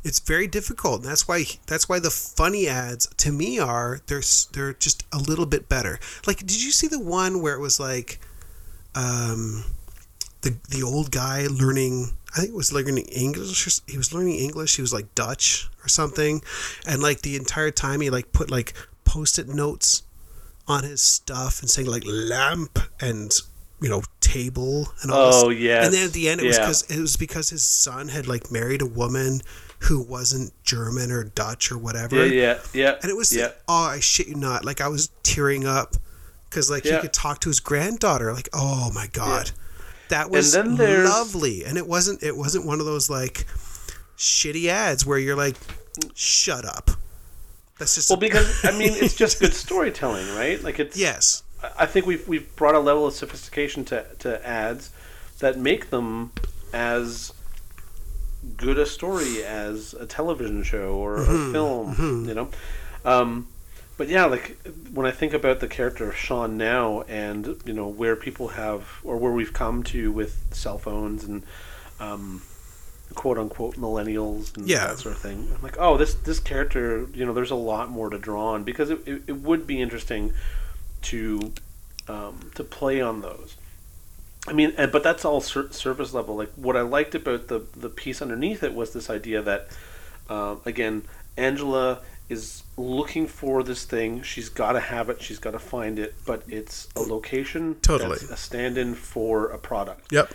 it's 0.02 0.20
very 0.20 0.46
difficult 0.46 1.02
and 1.02 1.10
that's 1.10 1.28
why 1.28 1.44
that's 1.66 1.86
why 1.86 1.98
the 1.98 2.10
funny 2.10 2.66
ads 2.66 3.08
to 3.18 3.30
me 3.30 3.58
are 3.58 4.00
they're 4.06 4.22
they're 4.52 4.72
just 4.72 5.04
a 5.12 5.18
little 5.18 5.46
bit 5.46 5.68
better. 5.68 5.98
Like 6.26 6.38
did 6.38 6.62
you 6.62 6.70
see 6.70 6.88
the 6.88 6.98
one 6.98 7.42
where 7.42 7.54
it 7.54 7.60
was 7.60 7.78
like 7.78 8.20
um 8.94 9.64
the 10.44 10.54
the 10.68 10.82
old 10.82 11.10
guy 11.10 11.46
learning 11.50 12.12
I 12.36 12.40
think 12.40 12.50
it 12.50 12.56
was 12.56 12.72
learning 12.72 12.98
English 13.06 13.80
he 13.88 13.96
was 13.96 14.12
learning 14.12 14.36
English 14.36 14.76
he 14.76 14.82
was 14.82 14.92
like 14.92 15.14
Dutch 15.14 15.68
or 15.84 15.88
something. 15.88 16.42
And 16.86 17.02
like 17.02 17.22
the 17.22 17.36
entire 17.36 17.70
time 17.70 18.00
he 18.00 18.10
like 18.10 18.32
put 18.32 18.50
like 18.50 18.74
post-it 19.04 19.48
notes 19.48 20.02
on 20.68 20.84
his 20.84 21.00
stuff 21.00 21.60
and 21.60 21.70
saying 21.70 21.88
like 21.88 22.04
lamp 22.06 22.78
and 23.00 23.32
you 23.80 23.88
know 23.88 24.02
table 24.20 24.88
and 25.02 25.10
all 25.10 25.46
Oh, 25.46 25.48
yeah. 25.50 25.84
and 25.84 25.92
then 25.92 26.06
at 26.06 26.12
the 26.12 26.28
end 26.28 26.40
it 26.40 26.46
was 26.46 26.58
because 26.58 26.82
it 26.90 27.00
was 27.00 27.16
because 27.16 27.50
his 27.50 27.64
son 27.64 28.08
had 28.08 28.26
like 28.26 28.50
married 28.50 28.82
a 28.82 28.86
woman 28.86 29.40
who 29.80 30.00
wasn't 30.00 30.52
German 30.62 31.10
or 31.10 31.24
Dutch 31.24 31.70
or 31.70 31.76
whatever. 31.76 32.26
Yeah, 32.26 32.32
yeah, 32.32 32.58
yeah. 32.72 32.98
and 33.02 33.10
it 33.10 33.16
was 33.16 33.34
yeah. 33.34 33.50
oh 33.68 33.84
I 33.84 34.00
shit 34.00 34.28
you 34.28 34.34
not. 34.34 34.64
Like 34.64 34.80
I 34.80 34.88
was 34.88 35.10
tearing 35.22 35.66
up 35.66 35.96
because 36.48 36.70
like 36.70 36.84
he 36.84 36.96
could 36.98 37.12
talk 37.12 37.40
to 37.40 37.48
his 37.48 37.60
granddaughter 37.60 38.32
like 38.32 38.48
oh 38.52 38.90
my 38.94 39.08
god 39.08 39.50
that 40.08 40.30
was 40.30 40.52
then 40.52 40.76
lovely 40.76 41.64
and 41.64 41.78
it 41.78 41.86
wasn't 41.86 42.22
it 42.22 42.36
wasn't 42.36 42.64
one 42.64 42.80
of 42.80 42.86
those 42.86 43.08
like 43.08 43.46
shitty 44.16 44.66
ads 44.66 45.04
where 45.06 45.18
you're 45.18 45.36
like 45.36 45.56
shut 46.14 46.64
up 46.64 46.90
that's 47.78 47.96
just 47.96 48.08
Well, 48.10 48.18
because 48.18 48.64
I 48.64 48.70
mean, 48.78 48.92
it's 48.94 49.16
just 49.16 49.40
good 49.40 49.52
storytelling, 49.52 50.28
right? 50.36 50.62
Like 50.62 50.78
it's. 50.78 50.96
yes 50.96 51.42
I 51.78 51.86
think 51.86 52.06
we've 52.06 52.26
we've 52.28 52.54
brought 52.56 52.74
a 52.74 52.78
level 52.80 53.06
of 53.06 53.14
sophistication 53.14 53.84
to 53.86 54.04
to 54.20 54.46
ads 54.46 54.90
that 55.40 55.58
make 55.58 55.90
them 55.90 56.30
as 56.72 57.32
good 58.56 58.78
a 58.78 58.86
story 58.86 59.42
as 59.44 59.94
a 59.94 60.06
television 60.06 60.62
show 60.62 60.94
or 60.96 61.18
Mm-hmm, 61.18 61.48
a 61.48 61.52
film, 61.52 62.28
you 62.28 62.34
know. 62.34 62.48
Um, 63.04 63.48
but 63.96 64.08
yeah, 64.08 64.24
like 64.24 64.56
when 64.92 65.06
I 65.06 65.10
think 65.10 65.32
about 65.32 65.60
the 65.60 65.68
character 65.68 66.08
of 66.08 66.16
Sean 66.16 66.56
now, 66.56 67.02
and 67.02 67.60
you 67.64 67.72
know 67.72 67.86
where 67.88 68.16
people 68.16 68.48
have 68.48 68.88
or 69.04 69.16
where 69.16 69.32
we've 69.32 69.52
come 69.52 69.82
to 69.84 70.10
with 70.12 70.44
cell 70.52 70.78
phones 70.78 71.24
and 71.24 71.42
um, 72.00 72.42
quote 73.14 73.38
unquote 73.38 73.76
millennials 73.76 74.56
and 74.56 74.68
Yeah. 74.68 74.88
that 74.88 74.98
sort 74.98 75.14
of 75.14 75.20
thing. 75.20 75.48
I'm 75.54 75.62
like, 75.62 75.76
oh, 75.78 75.96
this 75.96 76.14
this 76.14 76.40
character, 76.40 77.06
you 77.14 77.24
know, 77.24 77.32
there's 77.32 77.50
a 77.52 77.54
lot 77.56 77.88
more 77.90 78.10
to 78.10 78.18
draw 78.18 78.48
on 78.54 78.64
because 78.64 78.90
it, 78.90 79.06
it, 79.06 79.22
it 79.28 79.36
would 79.36 79.66
be 79.66 79.80
interesting 79.80 80.32
to 81.02 81.52
um, 82.08 82.50
to 82.54 82.64
play 82.64 83.00
on 83.00 83.20
those. 83.20 83.56
I 84.46 84.52
mean, 84.52 84.74
and, 84.76 84.92
but 84.92 85.02
that's 85.02 85.24
all 85.24 85.40
sur- 85.40 85.70
surface 85.70 86.12
level. 86.12 86.36
Like 86.36 86.52
what 86.56 86.76
I 86.76 86.82
liked 86.82 87.14
about 87.14 87.48
the 87.48 87.60
the 87.76 87.88
piece 87.88 88.20
underneath 88.20 88.62
it 88.62 88.74
was 88.74 88.92
this 88.92 89.08
idea 89.08 89.40
that, 89.42 89.68
uh, 90.28 90.56
again, 90.66 91.04
Angela 91.36 92.00
is 92.28 92.62
looking 92.76 93.26
for 93.26 93.62
this 93.62 93.84
thing. 93.84 94.22
She's 94.22 94.48
got 94.48 94.72
to 94.72 94.80
have 94.80 95.08
it. 95.10 95.20
She's 95.22 95.38
got 95.38 95.50
to 95.52 95.58
find 95.58 95.98
it. 95.98 96.14
But 96.26 96.42
it's 96.48 96.88
a 96.96 97.00
location. 97.00 97.76
Totally. 97.82 98.10
that's 98.18 98.30
a 98.30 98.36
stand-in 98.36 98.94
for 98.94 99.46
a 99.50 99.58
product. 99.58 100.10
Yep. 100.12 100.32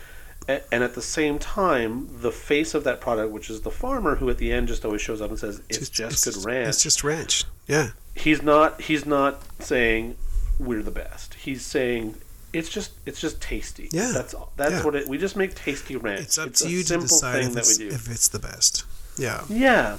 A- 0.48 0.74
And 0.74 0.84
at 0.84 0.94
the 0.96 1.02
same 1.02 1.40
time, 1.40 2.08
the 2.22 2.32
face 2.32 2.74
of 2.74 2.84
that 2.84 3.02
product, 3.02 3.32
which 3.32 3.50
is 3.50 3.62
the 3.62 3.72
farmer, 3.72 4.16
who 4.16 4.30
at 4.30 4.38
the 4.38 4.52
end 4.52 4.68
just 4.68 4.86
always 4.86 5.02
shows 5.02 5.22
up 5.22 5.30
and 5.30 5.40
says, 5.40 5.62
"It's 5.70 5.90
just 5.90 6.24
good 6.26 6.46
ranch." 6.46 6.70
It's 6.70 6.84
just 6.84 7.04
ranch. 7.04 7.44
Yeah. 7.68 7.90
he's 8.16 8.42
not. 8.42 8.82
He's 8.82 9.06
not 9.06 9.42
saying 9.60 10.16
we're 10.60 10.84
the 10.84 10.92
best. 10.92 11.34
He's 11.36 11.66
saying 11.66 12.16
it's 12.54 12.70
just. 12.70 12.92
It's 13.06 13.20
just 13.20 13.42
tasty. 13.42 13.90
Yeah. 13.92 14.12
That's 14.14 14.34
all. 14.34 14.52
That's 14.58 14.72
Yeah. 14.74 14.84
what 14.86 14.96
it. 14.96 15.08
We 15.08 15.18
just 15.18 15.36
make 15.36 15.56
tasty 15.56 15.96
ranch. 15.96 16.22
It's 16.22 16.38
up 16.38 16.50
a 16.50 16.52
to 16.52 16.70
you 16.70 16.84
to 16.84 16.98
decide 16.98 17.44
if 17.46 17.54
that 17.54 17.60
it's, 17.60 17.78
we 17.80 17.90
do. 17.90 17.96
if 17.96 18.10
it's 18.10 18.28
the 18.28 18.40
best. 18.40 18.86
Yeah. 19.18 19.44
Yeah. 19.50 19.98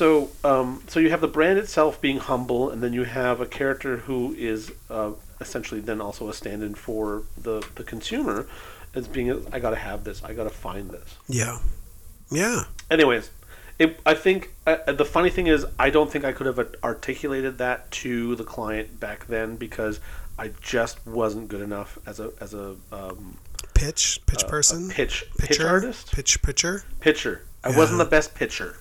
So, 0.00 0.30
um, 0.44 0.82
so 0.88 0.98
you 0.98 1.10
have 1.10 1.20
the 1.20 1.28
brand 1.28 1.58
itself 1.58 2.00
being 2.00 2.16
humble, 2.20 2.70
and 2.70 2.82
then 2.82 2.94
you 2.94 3.04
have 3.04 3.38
a 3.42 3.44
character 3.44 3.98
who 3.98 4.32
is 4.32 4.72
uh, 4.88 5.10
essentially 5.42 5.82
then 5.82 6.00
also 6.00 6.30
a 6.30 6.32
stand-in 6.32 6.74
for 6.74 7.24
the 7.36 7.62
the 7.74 7.84
consumer, 7.84 8.46
as 8.94 9.06
being 9.06 9.46
I 9.52 9.58
got 9.58 9.70
to 9.70 9.76
have 9.76 10.04
this, 10.04 10.24
I 10.24 10.32
got 10.32 10.44
to 10.44 10.48
find 10.68 10.88
this. 10.88 11.16
Yeah. 11.28 11.58
Yeah. 12.30 12.62
Anyways, 12.90 13.28
it, 13.78 14.00
I 14.06 14.14
think 14.14 14.54
uh, 14.66 14.90
the 14.90 15.04
funny 15.04 15.28
thing 15.28 15.48
is 15.48 15.66
I 15.78 15.90
don't 15.90 16.10
think 16.10 16.24
I 16.24 16.32
could 16.32 16.46
have 16.46 16.58
articulated 16.82 17.58
that 17.58 17.90
to 18.04 18.36
the 18.36 18.44
client 18.44 19.00
back 19.00 19.26
then 19.26 19.56
because 19.56 20.00
I 20.38 20.52
just 20.62 21.06
wasn't 21.06 21.48
good 21.48 21.60
enough 21.60 21.98
as 22.06 22.20
a 22.20 22.32
as 22.40 22.54
a, 22.54 22.74
um, 22.90 23.36
Pitch. 23.74 24.18
Pitch 24.24 24.44
a 24.44 24.46
person. 24.46 24.88
pitch 24.88 25.26
pitch 25.36 25.50
pitcher. 25.50 25.68
artist, 25.68 26.10
Pitch 26.10 26.40
pitcher. 26.40 26.84
pitcher. 27.00 27.44
I 27.62 27.68
Yeah. 27.72 27.76
wasn't 27.76 27.98
the 27.98 28.06
best 28.06 28.34
pitcher. 28.34 28.78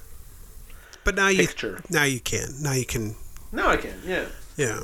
But 1.09 1.15
now 1.15 1.29
you 1.29 1.47
Picture. 1.47 1.81
now 1.89 2.03
you 2.03 2.19
can. 2.19 2.49
Now 2.61 2.73
you 2.73 2.85
can. 2.85 3.15
Now 3.51 3.69
I 3.69 3.77
can, 3.77 3.95
yeah. 4.05 4.25
Yeah. 4.57 4.81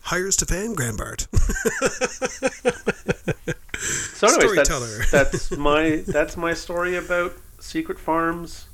Hire 0.00 0.32
Stefan 0.32 0.74
Grambart. 0.74 1.28
So, 3.80 4.26
anyways, 4.26 4.50
Storyteller. 4.50 4.98
that's, 5.10 5.30
that's 5.48 5.50
my 5.56 6.02
that's 6.06 6.36
my 6.36 6.52
story 6.52 6.96
about 6.96 7.32
Secret 7.60 7.98
Farms 7.98 8.66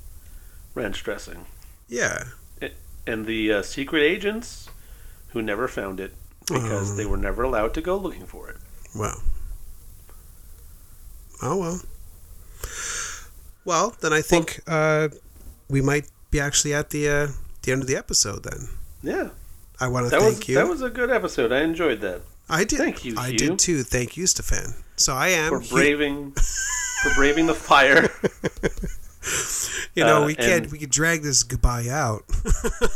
ranch 0.74 1.04
dressing 1.04 1.44
yeah. 1.88 2.24
and 3.06 3.26
the 3.26 3.52
uh, 3.52 3.62
secret 3.62 4.02
agents 4.02 4.68
who 5.28 5.42
never 5.42 5.68
found 5.68 6.00
it 6.00 6.12
because 6.48 6.90
Oh. 6.92 6.96
they 6.96 7.04
were 7.06 7.16
never 7.18 7.42
allowed 7.44 7.74
to 7.74 7.80
go 7.82 7.96
looking 7.96 8.26
for 8.26 8.48
it. 8.48 8.56
Well. 8.96 9.22
Oh 11.42 11.56
well. 11.58 11.80
Well, 13.64 13.94
then 14.00 14.12
I 14.12 14.22
think 14.22 14.60
uh, 14.66 15.08
we 15.68 15.80
might 15.82 16.08
be 16.36 16.40
actually 16.40 16.74
at 16.74 16.90
the 16.90 17.08
uh, 17.08 17.28
the 17.62 17.72
end 17.72 17.82
of 17.82 17.88
the 17.88 17.96
episode. 17.96 18.42
Then 18.44 18.68
Yeah, 19.02 19.30
I 19.80 19.88
want 19.88 20.06
to 20.06 20.10
that 20.10 20.20
thank 20.20 20.38
was 20.38 20.48
you. 20.48 20.54
that 20.56 20.68
was 20.68 20.82
a 20.82 20.90
good 20.90 21.10
episode. 21.10 21.52
I 21.52 21.60
enjoyed 21.62 22.00
that 22.02 22.20
I 22.48 22.64
did. 22.64 22.78
thank 22.78 23.04
you, 23.04 23.14
I 23.18 23.28
Hugh. 23.30 23.38
did 23.38 23.58
too. 23.58 23.82
Thank 23.82 24.16
you, 24.16 24.26
Stefan. 24.26 24.74
So 24.96 25.14
I 25.14 25.28
am. 25.28 25.50
for 25.50 25.60
braving 25.74 26.32
for 27.02 27.14
braving 27.16 27.46
the 27.46 27.54
fire. 27.54 28.08
you 29.94 30.04
know, 30.04 30.22
uh, 30.22 30.26
we 30.26 30.34
can't. 30.34 30.70
We 30.70 30.78
could 30.78 30.90
drag 30.90 31.22
this 31.22 31.42
goodbye 31.42 31.88
out. 31.88 32.22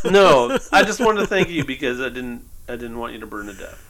No, 0.05 0.59
I 0.73 0.83
just 0.83 0.99
wanted 1.01 1.21
to 1.21 1.27
thank 1.27 1.49
you 1.51 1.65
because 1.65 2.01
I 2.01 2.09
didn't 2.09 2.49
I 2.69 2.73
didn't 2.77 2.99
want 2.99 3.13
you 3.13 3.21
to 3.21 3.27
burn 3.27 3.47
to 3.47 3.53
death. 3.55 3.87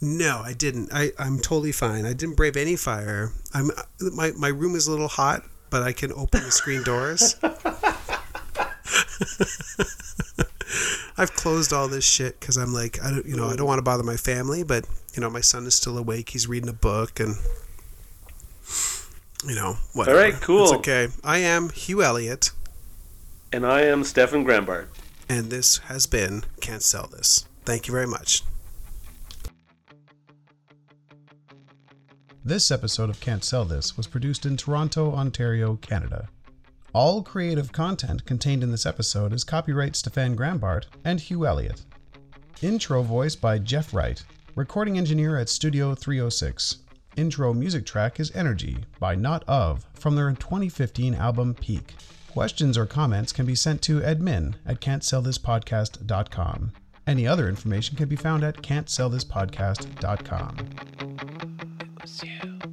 No, 0.00 0.40
I 0.44 0.54
didn't. 0.54 0.88
I, 0.92 1.12
I'm 1.18 1.38
totally 1.38 1.72
fine. 1.72 2.06
I 2.06 2.14
didn't 2.14 2.36
brave 2.36 2.56
any 2.56 2.74
fire. 2.76 3.32
I'm 3.52 3.70
my, 4.00 4.30
my 4.32 4.48
room 4.48 4.74
is 4.74 4.86
a 4.86 4.90
little 4.90 5.08
hot, 5.08 5.42
but 5.68 5.82
I 5.82 5.92
can 5.92 6.10
open 6.12 6.42
the 6.42 6.50
screen 6.50 6.82
doors. 6.82 7.36
I've 11.18 11.34
closed 11.34 11.72
all 11.72 11.88
this 11.88 12.04
shit 12.04 12.38
because 12.40 12.56
I'm 12.56 12.72
like 12.72 13.02
I 13.02 13.10
don't 13.10 13.26
you 13.26 13.36
know 13.36 13.48
I 13.48 13.56
don't 13.56 13.66
want 13.66 13.78
to 13.78 13.82
bother 13.82 14.02
my 14.02 14.16
family, 14.16 14.62
but 14.62 14.86
you 15.14 15.20
know 15.20 15.28
my 15.30 15.40
son 15.40 15.66
is 15.66 15.74
still 15.74 15.98
awake. 15.98 16.30
He's 16.30 16.46
reading 16.46 16.68
a 16.68 16.74
book 16.74 17.20
and 17.20 17.36
you 19.46 19.54
know 19.54 19.76
whatever. 19.94 20.18
right, 20.18 20.34
cool. 20.34 20.64
It's 20.64 20.72
okay. 20.74 21.08
I 21.24 21.38
am 21.38 21.70
Hugh 21.70 22.02
Elliott, 22.02 22.50
And 23.52 23.66
I 23.66 23.82
am 23.82 24.04
Stefan 24.04 24.44
Grambart. 24.44 24.86
and 25.28 25.50
this 25.50 25.78
has 25.78 26.06
been 26.06 26.44
Can't 26.60 26.82
Sell 26.82 27.06
This. 27.08 27.46
Thank 27.64 27.86
you 27.88 27.92
very 27.92 28.06
much. 28.06 28.42
This 32.44 32.70
episode 32.70 33.10
of 33.10 33.20
Can't 33.20 33.44
Sell 33.44 33.64
This 33.64 33.96
was 33.96 34.06
produced 34.06 34.46
in 34.46 34.56
Toronto, 34.56 35.12
Ontario, 35.12 35.76
Canada. 35.76 36.28
All 36.92 37.22
creative 37.22 37.70
content 37.70 38.24
contained 38.24 38.64
in 38.64 38.72
this 38.72 38.84
episode 38.84 39.32
is 39.32 39.44
copyright 39.44 39.94
Stefan 39.94 40.36
Grambart 40.36 40.86
and 41.04 41.20
Hugh 41.20 41.46
Elliott. 41.46 41.84
Intro 42.62 43.02
voice 43.02 43.36
by 43.36 43.58
Jeff 43.58 43.94
Wright, 43.94 44.20
recording 44.56 44.98
engineer 44.98 45.38
at 45.38 45.48
Studio 45.48 45.94
306. 45.94 46.78
Intro 47.16 47.54
music 47.54 47.86
track 47.86 48.18
is 48.18 48.34
Energy 48.34 48.78
by 48.98 49.14
Not 49.14 49.44
Of 49.46 49.86
from 49.94 50.16
their 50.16 50.28
2015 50.32 51.14
album 51.14 51.54
Peak. 51.54 51.94
Questions 52.32 52.76
or 52.76 52.86
comments 52.86 53.32
can 53.32 53.46
be 53.46 53.54
sent 53.54 53.82
to 53.82 54.00
admin 54.00 54.54
at 54.66 54.80
can'tsellthispodcast.com. 54.80 56.72
Any 57.06 57.26
other 57.26 57.48
information 57.48 57.96
can 57.96 58.08
be 58.08 58.16
found 58.16 58.42
at 58.42 58.62
can'tsellthispodcast.com. 58.62 60.56
It 61.80 62.02
was 62.02 62.22
you. 62.24 62.69